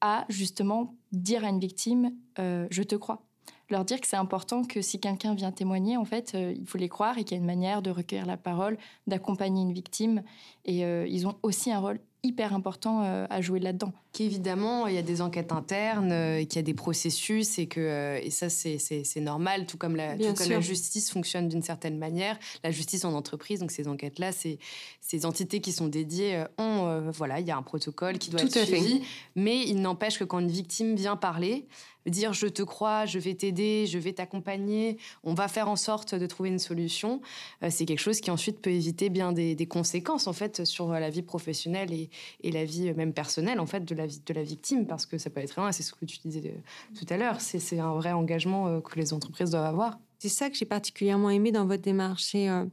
à 0.00 0.26
justement 0.28 0.94
dire 1.12 1.44
à 1.44 1.48
une 1.48 1.60
victime 1.60 2.12
euh, 2.38 2.66
je 2.70 2.82
te 2.82 2.94
crois. 2.94 3.22
Leur 3.70 3.84
dire 3.84 4.00
que 4.00 4.06
c'est 4.06 4.16
important 4.16 4.64
que 4.64 4.80
si 4.80 4.98
quelqu'un 5.00 5.34
vient 5.34 5.52
témoigner, 5.52 5.96
en 5.96 6.04
fait, 6.04 6.34
euh, 6.34 6.54
il 6.56 6.66
faut 6.66 6.78
les 6.78 6.88
croire 6.88 7.18
et 7.18 7.24
qu'il 7.24 7.36
y 7.36 7.38
a 7.38 7.40
une 7.40 7.46
manière 7.46 7.82
de 7.82 7.90
recueillir 7.90 8.26
la 8.26 8.36
parole, 8.36 8.78
d'accompagner 9.06 9.62
une 9.62 9.72
victime. 9.72 10.22
Et 10.64 10.80
ils 10.80 11.26
ont 11.26 11.36
aussi 11.42 11.72
un 11.72 11.78
rôle 11.78 12.00
hyper 12.22 12.52
important 12.52 13.04
euh, 13.04 13.26
à 13.30 13.40
jouer 13.40 13.60
là-dedans. 13.60 13.92
Qu'évidemment, 14.12 14.86
il 14.88 14.94
y 14.94 14.98
a 14.98 15.02
des 15.02 15.20
enquêtes 15.20 15.52
internes, 15.52 16.10
euh, 16.10 16.44
qu'il 16.44 16.56
y 16.56 16.58
a 16.58 16.62
des 16.62 16.74
processus 16.74 17.58
et 17.58 17.66
que 17.66 17.80
euh, 17.80 18.20
et 18.22 18.30
ça 18.30 18.48
c'est 18.48 19.20
normal, 19.20 19.66
tout 19.66 19.78
comme 19.78 19.94
la, 19.94 20.16
tout 20.16 20.34
comme 20.34 20.50
la 20.50 20.60
justice 20.60 21.10
fonctionne 21.10 21.48
d'une 21.48 21.62
certaine 21.62 21.96
manière, 21.96 22.38
la 22.64 22.70
justice 22.70 23.04
en 23.04 23.12
entreprise, 23.14 23.60
donc 23.60 23.70
ces 23.70 23.86
enquêtes-là, 23.86 24.32
ces, 24.32 24.58
ces 25.00 25.26
entités 25.26 25.60
qui 25.60 25.72
sont 25.72 25.86
dédiées 25.86 26.44
ont, 26.58 27.10
voilà, 27.12 27.40
il 27.40 27.46
y 27.46 27.50
a 27.50 27.56
un 27.56 27.62
protocole 27.62 28.18
qui 28.18 28.30
doit 28.30 28.42
être 28.42 28.64
suivi, 28.64 29.02
mais 29.36 29.62
il 29.66 29.80
n'empêche 29.80 30.18
que 30.18 30.24
quand 30.24 30.40
une 30.40 30.50
victime 30.50 30.96
vient 30.96 31.16
parler, 31.16 31.66
dire 32.08 32.32
je 32.32 32.46
te 32.46 32.62
crois, 32.62 33.06
je 33.06 33.18
vais 33.18 33.34
t'aider, 33.34 33.86
je 33.86 33.98
vais 33.98 34.12
t'accompagner, 34.12 34.98
on 35.24 35.34
va 35.34 35.48
faire 35.48 35.68
en 35.68 35.76
sorte 35.76 36.14
de 36.14 36.26
trouver 36.26 36.48
une 36.48 36.58
solution, 36.58 37.20
c'est 37.68 37.84
quelque 37.86 38.00
chose 38.00 38.20
qui 38.20 38.30
ensuite 38.30 38.60
peut 38.60 38.70
éviter 38.70 39.08
bien 39.08 39.32
des, 39.32 39.66
conséquences 39.66 40.26
en 40.26 40.32
fait 40.32 40.64
sur 40.64 40.88
la 40.92 41.10
vie 41.10 41.22
professionnelle 41.22 41.92
et, 41.92 42.50
la 42.50 42.64
vie 42.64 42.92
même 42.94 43.12
personnelle 43.12 43.60
en 43.60 43.66
fait 43.66 43.84
de 43.84 43.94
la, 44.32 44.42
victime 44.42 44.86
parce 44.86 45.06
que 45.06 45.18
ça 45.18 45.30
peut 45.30 45.40
être 45.40 45.56
loin, 45.56 45.72
c'est 45.72 45.82
ce 45.82 45.92
que 45.92 46.04
tu 46.04 46.18
disais 46.18 46.42
euh, 46.46 46.98
tout 46.98 47.06
à 47.12 47.16
l'heure, 47.16 47.40
c'est 47.40 47.78
un 47.78 47.94
vrai 47.94 48.12
engagement 48.12 48.68
euh, 48.68 48.80
que 48.80 48.98
les 48.98 49.12
entreprises 49.12 49.50
doivent 49.50 49.66
avoir. 49.66 49.98
C'est 50.18 50.28
ça 50.28 50.50
que 50.50 50.56
j'ai 50.56 50.64
particulièrement 50.64 51.30
aimé 51.30 51.52
dans 51.52 51.66
votre 51.66 51.82
démarche, 51.82 52.34
euh, 52.34 52.64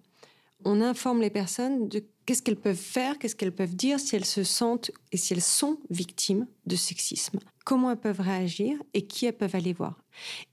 on 0.64 0.82
informe 0.82 1.22
les 1.22 1.30
personnes 1.30 1.88
de 1.88 2.04
qu'est-ce 2.26 2.42
qu'elles 2.42 2.56
peuvent 2.56 2.76
faire, 2.76 3.18
qu'est-ce 3.18 3.36
qu'elles 3.36 3.56
peuvent 3.56 3.76
dire 3.76 4.00
si 4.00 4.16
elles 4.16 4.26
se 4.26 4.44
sentent 4.44 4.92
et 5.12 5.18
si 5.18 5.34
elles 5.34 5.42
sont 5.42 5.80
victimes 5.90 6.48
de 6.66 6.76
sexisme, 6.76 7.40
comment 7.66 7.92
elles 7.92 8.00
peuvent 8.00 8.22
réagir 8.22 8.78
et 8.94 9.06
qui 9.06 9.26
elles 9.26 9.38
peuvent 9.38 9.56
aller 9.56 9.74
voir? 9.74 10.02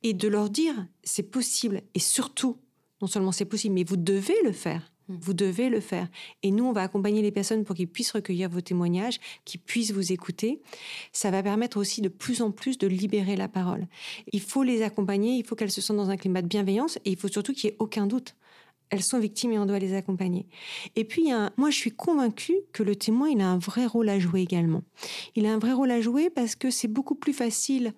Et 0.02 0.14
de 0.14 0.28
leur 0.28 0.50
dire 0.50 0.86
c'est 1.02 1.22
possible 1.22 1.82
et 1.94 2.00
surtout, 2.00 2.56
non 3.00 3.08
seulement 3.08 3.32
c'est 3.32 3.44
possible, 3.44 3.74
mais 3.74 3.84
vous 3.84 3.96
devez 3.96 4.40
le 4.44 4.52
faire. 4.52 4.92
Mm. 5.08 5.16
Vous 5.20 5.34
devez 5.34 5.68
le 5.68 5.80
faire. 5.80 6.08
Et 6.42 6.50
nous, 6.50 6.64
on 6.64 6.72
va 6.72 6.82
accompagner 6.82 7.22
les 7.22 7.32
personnes 7.32 7.64
pour 7.64 7.74
qu'ils 7.76 7.88
puissent 7.88 8.12
recueillir 8.12 8.48
vos 8.48 8.60
témoignages, 8.60 9.18
qu'ils 9.44 9.60
puissent 9.60 9.92
vous 9.92 10.12
écouter. 10.12 10.60
Ça 11.12 11.30
va 11.30 11.42
permettre 11.42 11.76
aussi 11.78 12.00
de 12.00 12.08
plus 12.08 12.42
en 12.42 12.50
plus 12.50 12.78
de 12.78 12.86
libérer 12.86 13.36
la 13.36 13.48
parole. 13.48 13.86
Il 14.32 14.40
faut 14.40 14.62
les 14.62 14.82
accompagner, 14.82 15.36
il 15.36 15.44
faut 15.44 15.56
qu'elles 15.56 15.70
se 15.70 15.80
sentent 15.80 15.96
dans 15.96 16.10
un 16.10 16.16
climat 16.16 16.42
de 16.42 16.48
bienveillance 16.48 16.96
et 17.04 17.10
il 17.10 17.16
faut 17.16 17.28
surtout 17.28 17.52
qu'il 17.52 17.70
n'y 17.70 17.74
ait 17.74 17.78
aucun 17.80 18.06
doute. 18.06 18.34
Elles 18.92 19.02
sont 19.02 19.18
victimes 19.18 19.52
et 19.52 19.58
on 19.58 19.64
doit 19.64 19.78
les 19.78 19.94
accompagner. 19.94 20.46
Et 20.96 21.04
puis, 21.04 21.30
moi, 21.56 21.70
je 21.70 21.76
suis 21.76 21.92
convaincue 21.92 22.58
que 22.72 22.82
le 22.82 22.94
témoin, 22.94 23.30
il 23.30 23.40
a 23.40 23.48
un 23.48 23.58
vrai 23.58 23.86
rôle 23.86 24.10
à 24.10 24.18
jouer 24.18 24.42
également. 24.42 24.82
Il 25.34 25.46
a 25.46 25.54
un 25.54 25.58
vrai 25.58 25.72
rôle 25.72 25.90
à 25.90 26.02
jouer 26.02 26.28
parce 26.28 26.54
que 26.54 26.70
c'est 26.70 26.88
beaucoup 26.88 27.14
plus 27.14 27.32
facile 27.32 27.94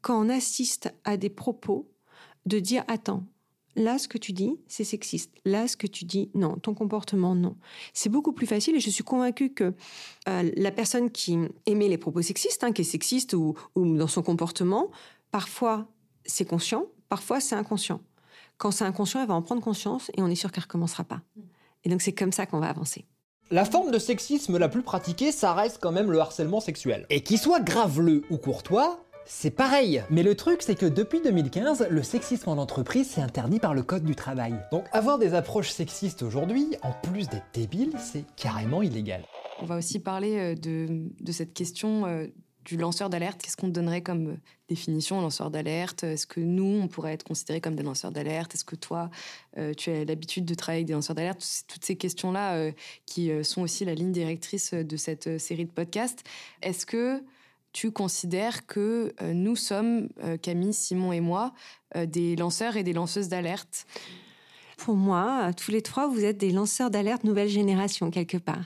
quand 0.00 0.24
on 0.24 0.28
assiste 0.28 0.94
à 1.04 1.16
des 1.16 1.28
propos 1.28 1.90
de 2.46 2.60
dire, 2.60 2.84
attends, 2.86 3.24
là, 3.74 3.98
ce 3.98 4.06
que 4.06 4.16
tu 4.16 4.32
dis, 4.32 4.56
c'est 4.68 4.84
sexiste. 4.84 5.32
Là, 5.44 5.66
ce 5.66 5.76
que 5.76 5.88
tu 5.88 6.04
dis, 6.04 6.30
non. 6.34 6.56
Ton 6.56 6.72
comportement, 6.72 7.34
non. 7.34 7.56
C'est 7.92 8.08
beaucoup 8.08 8.32
plus 8.32 8.46
facile 8.46 8.76
et 8.76 8.80
je 8.80 8.90
suis 8.90 9.04
convaincue 9.04 9.50
que 9.50 9.74
euh, 10.28 10.50
la 10.56 10.70
personne 10.70 11.10
qui 11.10 11.36
émet 11.66 11.88
les 11.88 11.98
propos 11.98 12.22
sexistes, 12.22 12.62
hein, 12.62 12.70
qui 12.70 12.82
est 12.82 12.84
sexiste 12.84 13.34
ou, 13.34 13.56
dans 13.74 14.06
son 14.06 14.22
comportement, 14.22 14.88
parfois 15.32 15.88
c'est 16.24 16.44
conscient, 16.44 16.86
parfois 17.08 17.40
c'est 17.40 17.56
inconscient. 17.56 18.00
Quand 18.58 18.72
c'est 18.72 18.84
inconscient, 18.84 19.20
elle 19.20 19.28
va 19.28 19.34
en 19.34 19.42
prendre 19.42 19.62
conscience 19.62 20.10
et 20.16 20.22
on 20.22 20.26
est 20.26 20.34
sûr 20.34 20.50
qu'elle 20.52 20.64
recommencera 20.64 21.04
pas. 21.04 21.20
Et 21.84 21.88
donc 21.88 22.02
c'est 22.02 22.12
comme 22.12 22.32
ça 22.32 22.44
qu'on 22.44 22.58
va 22.58 22.68
avancer. 22.68 23.06
La 23.50 23.64
forme 23.64 23.90
de 23.90 23.98
sexisme 23.98 24.58
la 24.58 24.68
plus 24.68 24.82
pratiquée, 24.82 25.32
ça 25.32 25.54
reste 25.54 25.78
quand 25.80 25.92
même 25.92 26.10
le 26.10 26.18
harcèlement 26.18 26.60
sexuel. 26.60 27.06
Et 27.08 27.22
qu'il 27.22 27.38
soit 27.38 27.60
graveleux 27.60 28.24
ou 28.30 28.36
courtois, 28.36 29.00
c'est 29.24 29.50
pareil. 29.50 30.02
Mais 30.10 30.22
le 30.22 30.34
truc, 30.34 30.60
c'est 30.60 30.74
que 30.74 30.86
depuis 30.86 31.20
2015, 31.22 31.86
le 31.88 32.02
sexisme 32.02 32.50
en 32.50 32.58
entreprise, 32.58 33.10
c'est 33.14 33.20
interdit 33.20 33.60
par 33.60 33.74
le 33.74 33.82
Code 33.82 34.04
du 34.04 34.16
travail. 34.16 34.54
Donc 34.72 34.84
avoir 34.92 35.18
des 35.18 35.34
approches 35.34 35.70
sexistes 35.70 36.22
aujourd'hui, 36.22 36.76
en 36.82 36.92
plus 36.92 37.28
d'être 37.28 37.46
débile, 37.54 37.92
c'est 37.98 38.24
carrément 38.36 38.82
illégal. 38.82 39.22
On 39.62 39.66
va 39.66 39.76
aussi 39.76 39.98
parler 40.00 40.36
euh, 40.38 40.54
de, 40.54 41.32
cette 41.32 41.54
question 41.54 42.06
euh, 42.06 42.26
du 42.68 42.76
lanceur 42.76 43.10
d'alerte. 43.10 43.40
Qu'est-ce 43.42 43.56
qu'on 43.56 43.68
donnerait 43.68 44.02
comme 44.02 44.28
euh, 44.28 44.36
définition 44.68 45.20
lanceur 45.20 45.50
d'alerte? 45.50 46.04
Est-ce 46.04 46.26
que 46.26 46.40
nous, 46.40 46.80
on 46.82 46.88
pourrait 46.88 47.14
être 47.14 47.24
considérés 47.24 47.60
comme 47.60 47.74
des 47.74 47.82
lanceurs 47.82 48.12
d'alerte? 48.12 48.54
Est-ce 48.54 48.64
que 48.64 48.76
toi, 48.76 49.10
tu 49.78 49.90
as 49.90 50.04
l'habitude 50.04 50.44
de 50.44 50.54
travailler 50.54 50.80
avec 50.80 50.86
des 50.86 50.92
lanceurs 50.92 51.16
d'alerte? 51.16 51.42
Toutes 51.66 51.84
ces 51.84 51.96
questions-là 51.96 52.70
qui 53.06 53.30
sont 53.42 53.62
aussi 53.62 53.86
la 53.86 53.94
ligne 53.94 54.12
directrice 54.12 54.74
de 54.74 54.96
cette 54.98 55.38
série 55.38 55.64
de 55.64 55.70
podcasts. 55.70 56.22
Est-ce 56.60 56.84
que 56.84 57.22
tu 57.72 57.92
considères 57.92 58.66
que 58.66 59.14
euh, 59.22 59.32
nous 59.32 59.56
sommes, 59.56 60.08
euh, 60.24 60.36
Camille, 60.36 60.74
Simon 60.74 61.12
et 61.12 61.20
moi, 61.20 61.52
euh, 61.96 62.06
des 62.06 62.36
lanceurs 62.36 62.76
et 62.76 62.82
des 62.82 62.92
lanceuses 62.92 63.28
d'alerte? 63.28 63.86
Pour 64.78 64.94
moi, 64.94 65.50
tous 65.54 65.70
les 65.70 65.82
trois, 65.82 66.08
vous 66.08 66.24
êtes 66.24 66.38
des 66.38 66.50
lanceurs 66.50 66.88
d'alerte 66.88 67.24
nouvelle 67.24 67.48
génération, 67.48 68.10
quelque 68.10 68.38
part. 68.38 68.64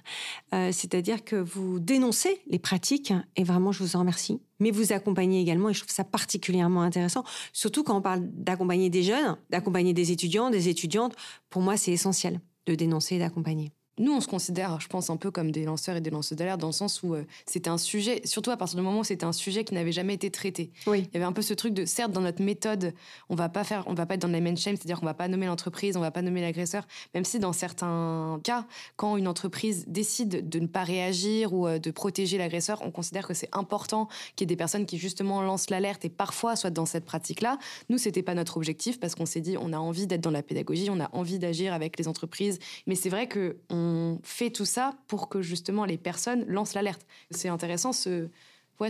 C'est-à-dire 0.52 1.24
que 1.24 1.36
vous 1.36 1.80
dénoncez 1.80 2.40
les 2.46 2.58
pratiques, 2.58 3.12
et 3.34 3.42
vraiment, 3.42 3.72
je 3.72 3.82
vous 3.82 3.96
en 3.96 4.00
remercie. 4.00 4.38
Mais 4.60 4.70
vous 4.70 4.92
accompagnez 4.92 5.40
également, 5.40 5.70
et 5.70 5.74
je 5.74 5.80
trouve 5.80 5.90
ça 5.92 6.04
particulièrement 6.04 6.82
intéressant, 6.82 7.24
surtout 7.52 7.82
quand 7.82 7.96
on 7.96 8.02
parle 8.02 8.20
d'accompagner 8.34 8.90
des 8.90 9.02
jeunes, 9.02 9.36
d'accompagner 9.50 9.94
des 9.94 10.12
étudiants, 10.12 10.50
des 10.50 10.68
étudiantes. 10.68 11.16
Pour 11.50 11.62
moi, 11.62 11.76
c'est 11.76 11.92
essentiel 11.92 12.40
de 12.66 12.74
dénoncer 12.74 13.16
et 13.16 13.18
d'accompagner 13.18 13.72
nous, 13.98 14.12
on 14.12 14.20
se 14.22 14.26
considère, 14.26 14.80
je 14.80 14.88
pense, 14.88 15.10
un 15.10 15.18
peu 15.18 15.30
comme 15.30 15.50
des 15.50 15.64
lanceurs 15.64 15.96
et 15.96 16.00
des 16.00 16.08
lanceuses 16.08 16.38
d'alerte, 16.38 16.60
dans 16.60 16.68
le 16.68 16.72
sens 16.72 17.02
où 17.02 17.14
euh, 17.14 17.24
c'était 17.44 17.68
un 17.68 17.76
sujet, 17.76 18.22
surtout 18.24 18.50
à 18.50 18.56
partir 18.56 18.78
du 18.78 18.82
moment 18.82 19.00
où 19.00 19.04
c'était 19.04 19.26
un 19.26 19.32
sujet 19.32 19.64
qui 19.64 19.74
n'avait 19.74 19.92
jamais 19.92 20.14
été 20.14 20.30
traité. 20.30 20.72
Oui. 20.86 21.06
Il 21.10 21.14
y 21.14 21.16
avait 21.18 21.26
un 21.26 21.32
peu 21.32 21.42
ce 21.42 21.52
truc 21.52 21.74
de, 21.74 21.84
certes, 21.84 22.10
dans 22.10 22.22
notre 22.22 22.42
méthode, 22.42 22.94
on 23.28 23.34
va 23.34 23.50
pas 23.50 23.64
faire, 23.64 23.84
on 23.88 23.94
va 23.94 24.06
pas 24.06 24.14
être 24.14 24.22
dans 24.22 24.28
la 24.28 24.40
main 24.40 24.56
shame, 24.56 24.76
c'est-à-dire 24.76 24.98
qu'on 24.98 25.06
va 25.06 25.12
pas 25.12 25.28
nommer 25.28 25.44
l'entreprise, 25.44 25.98
on 25.98 26.00
va 26.00 26.10
pas 26.10 26.22
nommer 26.22 26.40
l'agresseur, 26.40 26.86
même 27.14 27.24
si 27.24 27.38
dans 27.38 27.52
certains 27.52 28.40
cas, 28.42 28.66
quand 28.96 29.18
une 29.18 29.28
entreprise 29.28 29.84
décide 29.88 30.48
de 30.48 30.58
ne 30.58 30.66
pas 30.66 30.84
réagir 30.84 31.52
ou 31.52 31.66
euh, 31.66 31.78
de 31.78 31.90
protéger 31.90 32.38
l'agresseur, 32.38 32.80
on 32.82 32.90
considère 32.90 33.28
que 33.28 33.34
c'est 33.34 33.50
important 33.52 34.08
qu'il 34.36 34.44
y 34.44 34.46
ait 34.46 34.54
des 34.54 34.56
personnes 34.56 34.86
qui 34.86 34.96
justement 34.96 35.42
lancent 35.42 35.68
l'alerte 35.68 36.06
et 36.06 36.08
parfois 36.08 36.56
soient 36.56 36.70
dans 36.70 36.86
cette 36.86 37.04
pratique-là. 37.04 37.58
Nous, 37.90 37.98
c'était 37.98 38.22
pas 38.22 38.34
notre 38.34 38.56
objectif 38.56 38.98
parce 38.98 39.14
qu'on 39.14 39.26
s'est 39.26 39.42
dit, 39.42 39.58
on 39.58 39.74
a 39.74 39.78
envie 39.78 40.06
d'être 40.06 40.22
dans 40.22 40.30
la 40.30 40.42
pédagogie, 40.42 40.88
on 40.90 41.00
a 41.00 41.10
envie 41.12 41.38
d'agir 41.38 41.74
avec 41.74 41.98
les 41.98 42.08
entreprises, 42.08 42.58
mais 42.86 42.94
c'est 42.94 43.10
vrai 43.10 43.26
que 43.26 43.58
on 43.68 43.81
on 43.82 44.18
fait 44.22 44.50
tout 44.50 44.64
ça 44.64 44.94
pour 45.08 45.28
que 45.28 45.42
justement 45.42 45.84
les 45.84 45.98
personnes 45.98 46.44
lancent 46.46 46.74
l'alerte. 46.74 47.06
C'est 47.30 47.48
intéressant 47.48 47.92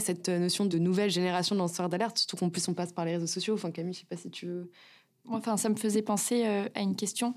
cette 0.01 0.29
notion 0.29 0.65
de 0.65 0.79
nouvelle 0.79 1.11
génération 1.11 1.55
de 1.55 1.61
lanceurs 1.61 1.89
d'alerte, 1.89 2.19
surtout 2.19 2.37
qu'en 2.37 2.51
plus 2.51 2.67
on 2.69 2.75
passe 2.75 2.93
par 2.93 3.05
les 3.05 3.13
réseaux 3.13 3.27
sociaux. 3.27 3.55
Enfin, 3.55 3.71
Camille, 3.71 3.95
je 3.95 4.01
sais 4.01 4.07
pas 4.09 4.17
si 4.17 4.31
tu 4.31 4.47
veux. 4.47 4.71
Enfin, 5.29 5.57
ça 5.57 5.69
me 5.69 5.77
faisait 5.77 6.03
penser 6.03 6.47
euh, 6.47 6.69
à 6.75 6.81
une 6.81 6.97
question 6.97 7.35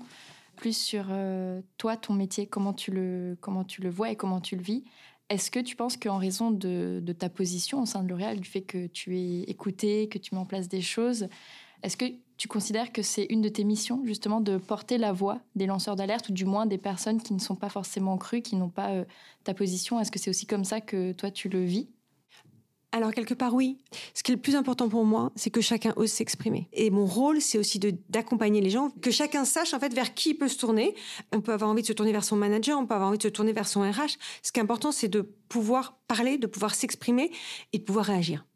plus 0.56 0.76
sur 0.76 1.06
euh, 1.10 1.60
toi, 1.76 1.96
ton 1.96 2.14
métier, 2.14 2.46
comment 2.46 2.72
tu, 2.72 2.90
le, 2.90 3.36
comment 3.40 3.62
tu 3.62 3.82
le 3.82 3.90
vois 3.90 4.10
et 4.10 4.16
comment 4.16 4.40
tu 4.40 4.56
le 4.56 4.62
vis. 4.62 4.84
Est-ce 5.28 5.50
que 5.50 5.60
tu 5.60 5.76
penses 5.76 5.96
qu'en 5.96 6.16
raison 6.18 6.50
de, 6.50 7.00
de, 7.02 7.12
ta 7.12 7.28
position 7.28 7.82
au 7.82 7.86
sein 7.86 8.02
de 8.02 8.08
L'Oréal, 8.08 8.40
du 8.40 8.48
fait 8.48 8.62
que 8.62 8.86
tu 8.86 9.18
es 9.18 9.42
écouté, 9.42 10.08
que 10.08 10.18
tu 10.18 10.34
mets 10.34 10.40
en 10.40 10.46
place 10.46 10.68
des 10.68 10.80
choses, 10.80 11.28
est-ce 11.82 11.96
que 11.96 12.06
tu 12.36 12.48
considères 12.48 12.92
que 12.92 13.02
c'est 13.02 13.26
une 13.30 13.40
de 13.40 13.48
tes 13.48 13.64
missions, 13.64 14.02
justement, 14.04 14.40
de 14.40 14.58
porter 14.58 14.98
la 14.98 15.12
voix 15.12 15.40
des 15.54 15.66
lanceurs 15.66 15.96
d'alerte, 15.96 16.28
ou 16.28 16.32
du 16.32 16.44
moins 16.44 16.66
des 16.66 16.78
personnes 16.78 17.20
qui 17.20 17.34
ne 17.34 17.38
sont 17.38 17.56
pas 17.56 17.68
forcément 17.68 18.18
crues, 18.18 18.42
qui 18.42 18.56
n'ont 18.56 18.68
pas 18.68 18.90
euh, 18.90 19.04
ta 19.44 19.54
position? 19.54 20.00
Est-ce 20.00 20.10
que 20.10 20.18
c'est 20.18 20.30
aussi 20.30 20.46
comme 20.46 20.64
ça 20.64 20.80
que 20.80 21.12
toi, 21.12 21.30
tu 21.30 21.48
le 21.48 21.64
vis? 21.64 21.88
Alors 22.96 23.12
quelque 23.12 23.34
part 23.34 23.52
oui. 23.52 23.78
Ce 24.14 24.22
qui 24.22 24.32
est 24.32 24.36
le 24.36 24.40
plus 24.40 24.56
important 24.56 24.88
pour 24.88 25.04
moi, 25.04 25.30
c'est 25.36 25.50
que 25.50 25.60
chacun 25.60 25.92
ose 25.96 26.10
s'exprimer. 26.10 26.66
Et 26.72 26.88
mon 26.88 27.04
rôle, 27.04 27.42
c'est 27.42 27.58
aussi 27.58 27.78
d'accompagner 28.08 28.62
les 28.62 28.70
gens, 28.70 28.88
que 29.02 29.10
chacun 29.10 29.44
sache 29.44 29.74
en 29.74 29.80
fait 29.80 29.92
vers 29.92 30.14
qui 30.14 30.30
il 30.30 30.34
peut 30.34 30.48
se 30.48 30.56
tourner. 30.56 30.94
On 31.30 31.42
peut 31.42 31.52
avoir 31.52 31.68
envie 31.68 31.82
de 31.82 31.86
se 31.86 31.92
tourner 31.92 32.12
vers 32.12 32.24
son 32.24 32.36
manager, 32.36 32.78
on 32.78 32.86
peut 32.86 32.94
avoir 32.94 33.10
envie 33.10 33.18
de 33.18 33.22
se 33.22 33.28
tourner 33.28 33.52
vers 33.52 33.68
son 33.68 33.82
RH. 33.82 34.16
Ce 34.42 34.50
qui 34.50 34.60
est 34.60 34.62
important, 34.62 34.92
c'est 34.92 35.08
de 35.08 35.20
pouvoir 35.20 35.98
parler, 36.08 36.38
de 36.38 36.46
pouvoir 36.46 36.74
s'exprimer 36.74 37.30
et 37.74 37.78
de 37.78 37.84
pouvoir 37.84 38.06
réagir. 38.06 38.46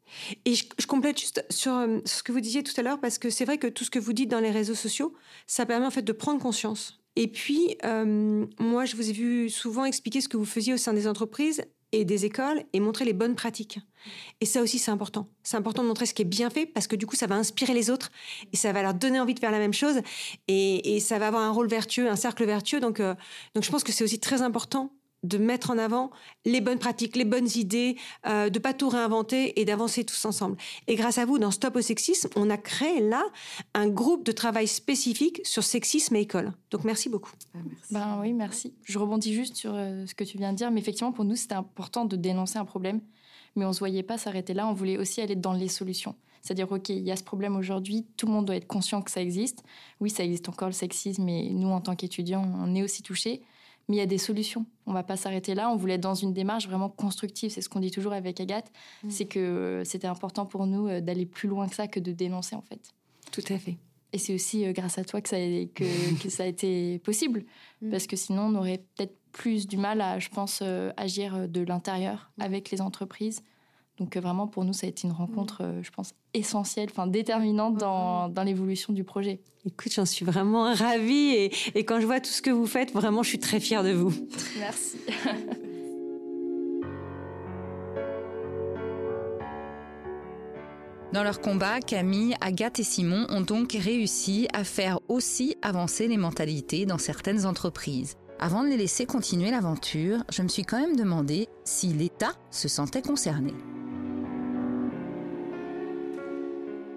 Et 0.45 0.55
je, 0.55 0.65
complète 0.87 1.19
juste 1.19 1.45
sur, 1.49 1.73
euh, 1.73 1.99
ce 2.05 2.23
que 2.23 2.31
vous 2.31 2.41
disiez 2.41 2.63
tout 2.63 2.73
à 2.77 2.81
l'heure, 2.81 2.99
parce 2.99 3.17
que 3.17 3.29
c'est 3.29 3.45
vrai 3.45 3.57
que 3.57 3.67
tout 3.67 3.83
ce 3.83 3.89
que 3.89 3.99
vous 3.99 4.13
dites 4.13 4.29
dans 4.29 4.39
les 4.39 4.51
réseaux 4.51 4.75
sociaux, 4.75 5.13
ça 5.47 5.65
permet 5.65 5.85
en 5.85 5.91
fait 5.91 6.01
de 6.01 6.11
prendre 6.11 6.41
conscience. 6.41 6.99
Et 7.15 7.27
puis, 7.27 7.77
euh, 7.83 8.45
moi, 8.59 8.85
je 8.85 8.95
vous 8.95 9.09
ai 9.09 9.13
vu 9.13 9.49
souvent 9.49 9.85
expliquer 9.85 10.21
ce 10.21 10.29
que 10.29 10.37
vous 10.37 10.45
faisiez 10.45 10.73
au 10.73 10.77
sein 10.77 10.93
des 10.93 11.07
entreprises 11.07 11.61
et 11.91 12.05
des 12.05 12.25
écoles 12.25 12.63
et 12.73 12.79
montrer 12.79 13.05
les 13.05 13.13
bonnes 13.13 13.35
pratiques. 13.35 13.79
Et 14.39 14.45
ça 14.45 14.61
aussi, 14.61 14.79
c'est 14.79 14.91
important. 14.91 15.27
C'est 15.43 15.57
important 15.57 15.83
de 15.83 15.87
montrer 15.89 16.05
ce 16.05 16.13
qui 16.13 16.21
est 16.21 16.25
bien 16.25 16.49
fait 16.49 16.65
parce 16.65 16.87
que 16.87 16.95
du 16.95 17.05
coup, 17.05 17.15
ça 17.15 17.27
va 17.27 17.35
inspirer 17.35 17.73
les 17.73 17.89
autres 17.89 18.11
et 18.53 18.57
ça 18.57 18.71
va 18.71 18.81
leur 18.81 18.93
donner 18.93 19.19
envie 19.19 19.33
de 19.33 19.39
faire 19.39 19.51
la 19.51 19.59
même 19.59 19.73
chose 19.73 19.99
et, 20.47 20.99
ça 21.01 21.19
va 21.19 21.27
avoir 21.27 21.43
un 21.43 21.51
rôle 21.51 21.67
vertueux, 21.67 22.09
un 22.09 22.15
cercle 22.15 22.45
vertueux. 22.45 22.79
Donc, 22.79 22.99
euh, 22.99 23.13
donc 23.55 23.63
je 23.63 23.71
pense 23.71 23.83
que 23.83 23.91
c'est 23.91 24.03
aussi 24.03 24.19
très 24.19 24.41
important 24.41 24.93
de 25.23 25.37
mettre 25.37 25.71
en 25.71 25.77
avant 25.77 26.11
les 26.45 26.61
bonnes 26.61 26.79
pratiques, 26.79 27.15
les 27.15 27.25
bonnes 27.25 27.49
idées, 27.55 27.95
euh, 28.27 28.49
de 28.49 28.59
pas 28.59 28.73
tout 28.73 28.89
réinventer 28.89 29.59
et 29.59 29.65
d'avancer 29.65 30.03
tous 30.03 30.25
ensemble. 30.25 30.57
Et 30.87 30.95
grâce 30.95 31.17
à 31.17 31.25
vous, 31.25 31.37
dans 31.37 31.51
Stop 31.51 31.75
au 31.75 31.81
sexisme, 31.81 32.29
on 32.35 32.49
a 32.49 32.57
créé 32.57 33.01
là 33.01 33.23
un 33.73 33.87
groupe 33.87 34.25
de 34.25 34.31
travail 34.31 34.67
spécifique 34.67 35.41
sur 35.43 35.63
sexisme 35.63 36.15
et 36.15 36.21
école. 36.21 36.53
Donc 36.71 36.83
merci 36.83 37.09
beaucoup. 37.09 37.31
Ah, 37.53 37.59
ben 37.91 38.19
oui, 38.21 38.33
merci. 38.33 38.73
Je 38.83 38.97
rebondis 38.97 39.33
juste 39.33 39.55
sur 39.55 39.73
euh, 39.75 40.05
ce 40.07 40.15
que 40.15 40.23
tu 40.23 40.37
viens 40.37 40.51
de 40.51 40.57
dire, 40.57 40.71
mais 40.71 40.79
effectivement 40.79 41.11
pour 41.11 41.25
nous 41.25 41.35
c'était 41.35 41.55
important 41.55 42.05
de 42.05 42.15
dénoncer 42.15 42.57
un 42.57 42.65
problème, 42.65 43.01
mais 43.55 43.65
on 43.65 43.73
se 43.73 43.79
voyait 43.79 44.03
pas 44.03 44.17
s'arrêter 44.17 44.53
là. 44.53 44.67
On 44.67 44.73
voulait 44.73 44.97
aussi 44.97 45.21
aller 45.21 45.35
dans 45.35 45.53
les 45.53 45.67
solutions. 45.67 46.15
C'est-à-dire, 46.41 46.71
OK, 46.71 46.89
il 46.89 47.03
y 47.03 47.11
a 47.11 47.15
ce 47.15 47.23
problème 47.23 47.55
aujourd'hui, 47.55 48.07
tout 48.17 48.25
le 48.25 48.31
monde 48.31 48.45
doit 48.45 48.55
être 48.55 48.65
conscient 48.65 49.03
que 49.03 49.11
ça 49.11 49.21
existe. 49.21 49.63
Oui, 49.99 50.09
ça 50.09 50.23
existe 50.23 50.49
encore 50.49 50.69
le 50.69 50.73
sexisme, 50.73 51.23
mais 51.23 51.49
nous, 51.51 51.67
en 51.67 51.81
tant 51.81 51.95
qu'étudiants, 51.95 52.51
on 52.59 52.73
est 52.73 52.81
aussi 52.81 53.03
touchés 53.03 53.43
mais 53.91 53.97
il 53.97 53.99
y 53.99 54.03
a 54.03 54.07
des 54.07 54.17
solutions. 54.17 54.65
On 54.85 54.93
va 54.93 55.03
pas 55.03 55.17
s'arrêter 55.17 55.53
là. 55.53 55.69
On 55.69 55.75
voulait 55.75 55.95
être 55.95 56.01
dans 56.01 56.15
une 56.15 56.31
démarche 56.31 56.65
vraiment 56.65 56.87
constructive. 56.87 57.51
C'est 57.51 57.59
ce 57.59 57.67
qu'on 57.67 57.81
dit 57.81 57.91
toujours 57.91 58.13
avec 58.13 58.39
Agathe. 58.39 58.71
Mm. 59.03 59.09
C'est 59.09 59.25
que 59.25 59.39
euh, 59.39 59.83
c'était 59.83 60.07
important 60.07 60.45
pour 60.45 60.65
nous 60.65 60.87
euh, 60.87 61.01
d'aller 61.01 61.25
plus 61.25 61.49
loin 61.49 61.67
que 61.67 61.75
ça, 61.75 61.89
que 61.89 61.99
de 61.99 62.13
dénoncer 62.13 62.55
en 62.55 62.61
fait. 62.61 62.93
Tout 63.33 63.43
à 63.49 63.57
fait. 63.57 63.75
Et 64.13 64.17
c'est 64.17 64.33
aussi 64.33 64.65
euh, 64.65 64.71
grâce 64.71 64.97
à 64.97 65.03
toi 65.03 65.19
que 65.19 65.27
ça, 65.27 65.35
a, 65.35 65.65
que, 65.75 66.29
ça 66.29 66.43
a 66.43 66.45
été 66.45 66.99
possible. 66.99 67.43
Mm. 67.81 67.91
Parce 67.91 68.07
que 68.07 68.15
sinon, 68.15 68.43
on 68.43 68.55
aurait 68.55 68.81
peut-être 68.95 69.17
plus 69.33 69.67
du 69.67 69.75
mal 69.75 69.99
à, 69.99 70.19
je 70.19 70.29
pense, 70.29 70.63
agir 70.95 71.49
de 71.49 71.61
l'intérieur 71.61 72.31
mm. 72.37 72.41
avec 72.43 72.71
les 72.71 72.79
entreprises. 72.79 73.43
Donc 74.01 74.17
vraiment, 74.17 74.47
pour 74.47 74.65
nous, 74.65 74.73
ça 74.73 74.87
a 74.87 74.89
été 74.89 75.07
une 75.07 75.13
rencontre, 75.13 75.61
je 75.83 75.91
pense, 75.91 76.15
essentielle, 76.33 76.89
enfin 76.89 77.05
déterminante 77.05 77.77
dans, 77.77 78.29
dans 78.29 78.41
l'évolution 78.41 78.93
du 78.93 79.03
projet. 79.03 79.39
Écoute, 79.63 79.93
j'en 79.93 80.07
suis 80.07 80.25
vraiment 80.25 80.73
ravie 80.73 81.35
et, 81.35 81.51
et, 81.75 81.85
quand 81.85 82.01
je 82.01 82.07
vois 82.07 82.19
tout 82.19 82.31
ce 82.31 82.41
que 82.41 82.49
vous 82.49 82.65
faites, 82.65 82.91
vraiment, 82.93 83.21
je 83.21 83.29
suis 83.29 83.39
très 83.39 83.59
fière 83.59 83.83
de 83.83 83.91
vous. 83.91 84.11
Merci. 84.59 84.97
Dans 91.13 91.23
leur 91.23 91.41
combat, 91.41 91.79
Camille, 91.81 92.35
Agathe 92.39 92.79
et 92.79 92.83
Simon 92.83 93.27
ont 93.29 93.41
donc 93.41 93.73
réussi 93.73 94.47
à 94.53 94.63
faire 94.63 94.99
aussi 95.09 95.57
avancer 95.61 96.07
les 96.07 96.17
mentalités 96.17 96.85
dans 96.85 96.97
certaines 96.97 97.45
entreprises. 97.45 98.15
Avant 98.39 98.63
de 98.63 98.69
les 98.69 98.77
laisser 98.77 99.05
continuer 99.05 99.51
l'aventure, 99.51 100.23
je 100.31 100.41
me 100.41 100.47
suis 100.47 100.63
quand 100.63 100.79
même 100.79 100.95
demandé 100.95 101.49
si 101.65 101.87
l'État 101.87 102.31
se 102.49 102.67
sentait 102.67 103.01
concerné. 103.01 103.53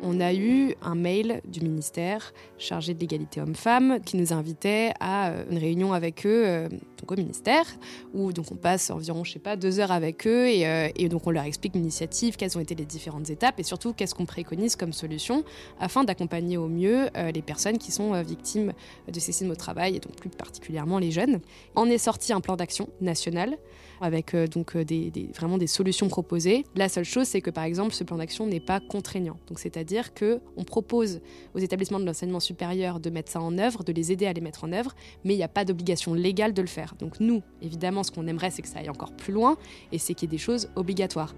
On 0.04 0.20
a 0.20 0.32
eu 0.34 0.74
un 0.82 0.94
mail 0.94 1.40
du 1.46 1.60
ministère 1.60 2.32
chargé 2.58 2.94
de 2.94 3.00
l'égalité 3.00 3.40
homme-femme 3.40 4.00
qui 4.04 4.16
nous 4.16 4.32
invitait 4.32 4.92
à 5.00 5.30
euh, 5.30 5.44
une 5.50 5.58
réunion 5.58 5.92
avec 5.92 6.26
eux 6.26 6.44
euh, 6.46 6.68
au 7.12 7.16
ministère 7.16 7.64
où 8.12 8.32
donc 8.32 8.50
on 8.50 8.56
passe 8.56 8.90
environ 8.90 9.24
je 9.24 9.32
sais 9.32 9.38
pas 9.38 9.56
deux 9.56 9.78
heures 9.80 9.92
avec 9.92 10.26
eux 10.26 10.48
et, 10.48 10.66
euh, 10.66 10.88
et 10.96 11.08
donc 11.08 11.26
on 11.26 11.30
leur 11.30 11.44
explique 11.44 11.74
l'initiative, 11.74 12.36
quelles 12.36 12.56
ont 12.58 12.60
été 12.60 12.74
les 12.74 12.84
différentes 12.84 13.30
étapes 13.30 13.60
et 13.60 13.62
surtout 13.62 13.92
qu'est-ce 13.92 14.14
qu'on 14.14 14.26
préconise 14.26 14.76
comme 14.76 14.92
solution 14.92 15.44
afin 15.78 16.04
d'accompagner 16.04 16.56
au 16.56 16.68
mieux 16.68 17.08
les 17.32 17.42
personnes 17.42 17.78
qui 17.78 17.92
sont 17.92 18.20
victimes 18.22 18.72
de 19.08 19.20
sexisme 19.20 19.50
au 19.50 19.54
travail 19.54 19.96
et 19.96 20.00
donc 20.00 20.16
plus 20.16 20.30
particulièrement 20.30 20.98
les 20.98 21.10
jeunes. 21.10 21.40
On 21.76 21.86
est 21.86 21.98
sorti 21.98 22.32
un 22.32 22.40
plan 22.40 22.56
d'action 22.56 22.88
national 23.00 23.56
avec 24.00 24.34
donc 24.34 24.76
vraiment 24.76 25.58
des 25.58 25.66
solutions 25.66 26.08
proposées. 26.08 26.64
La 26.74 26.88
seule 26.88 27.04
chose 27.04 27.26
c'est 27.26 27.40
que 27.40 27.50
par 27.50 27.64
exemple 27.64 27.94
ce 27.94 28.04
plan 28.04 28.16
d'action 28.16 28.46
n'est 28.46 28.60
pas 28.60 28.80
contraignant 28.80 29.38
donc 29.46 29.58
c'est-à-dire 29.58 29.84
dire 29.84 30.12
qu'on 30.14 30.64
propose 30.64 31.20
aux 31.54 31.58
établissements 31.58 32.00
de 32.00 32.04
l'enseignement 32.04 32.40
supérieur 32.40 33.00
de 33.00 33.10
mettre 33.10 33.30
ça 33.30 33.40
en 33.40 33.58
œuvre, 33.58 33.84
de 33.84 33.92
les 33.92 34.10
aider 34.12 34.26
à 34.26 34.32
les 34.32 34.40
mettre 34.40 34.64
en 34.64 34.72
œuvre, 34.72 34.94
mais 35.24 35.34
il 35.34 35.36
n'y 35.36 35.44
a 35.44 35.48
pas 35.48 35.64
d'obligation 35.64 36.14
légale 36.14 36.52
de 36.52 36.62
le 36.62 36.68
faire. 36.68 36.93
Donc 36.98 37.20
nous, 37.20 37.42
évidemment, 37.62 38.02
ce 38.02 38.10
qu'on 38.10 38.26
aimerait, 38.26 38.50
c'est 38.50 38.62
que 38.62 38.68
ça 38.68 38.78
aille 38.78 38.90
encore 38.90 39.12
plus 39.12 39.32
loin, 39.32 39.56
et 39.92 39.98
c'est 39.98 40.14
qu'il 40.14 40.28
y 40.28 40.30
ait 40.30 40.36
des 40.36 40.38
choses 40.38 40.68
obligatoires. 40.76 41.34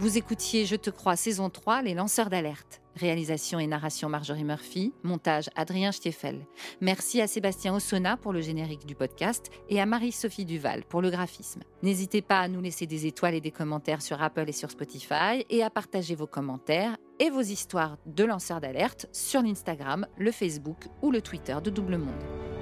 Vous 0.00 0.16
écoutiez 0.16 0.64
Je 0.64 0.76
te 0.76 0.88
crois 0.88 1.14
saison 1.14 1.50
3, 1.50 1.82
Les 1.82 1.92
lanceurs 1.92 2.30
d'alerte. 2.30 2.80
Réalisation 2.96 3.58
et 3.58 3.66
narration 3.66 4.08
Marjorie 4.08 4.44
Murphy, 4.44 4.94
montage 5.02 5.50
Adrien 5.56 5.92
Stiefel. 5.92 6.46
Merci 6.80 7.20
à 7.20 7.26
Sébastien 7.26 7.74
Ossona 7.74 8.16
pour 8.16 8.32
le 8.32 8.40
générique 8.40 8.86
du 8.86 8.94
podcast 8.94 9.50
et 9.68 9.78
à 9.78 9.84
Marie-Sophie 9.84 10.46
Duval 10.46 10.84
pour 10.84 11.02
le 11.02 11.10
graphisme. 11.10 11.60
N'hésitez 11.82 12.22
pas 12.22 12.40
à 12.40 12.48
nous 12.48 12.62
laisser 12.62 12.86
des 12.86 13.04
étoiles 13.04 13.34
et 13.34 13.42
des 13.42 13.50
commentaires 13.50 14.00
sur 14.00 14.22
Apple 14.22 14.48
et 14.48 14.52
sur 14.52 14.70
Spotify 14.70 15.44
et 15.50 15.62
à 15.62 15.68
partager 15.68 16.14
vos 16.14 16.26
commentaires 16.26 16.96
et 17.18 17.28
vos 17.28 17.42
histoires 17.42 17.98
de 18.06 18.24
lanceurs 18.24 18.62
d'alerte 18.62 19.06
sur 19.12 19.42
l'Instagram, 19.42 20.06
le 20.16 20.32
Facebook 20.32 20.86
ou 21.02 21.10
le 21.10 21.20
Twitter 21.20 21.58
de 21.62 21.68
Double 21.68 21.98
Monde. 21.98 22.59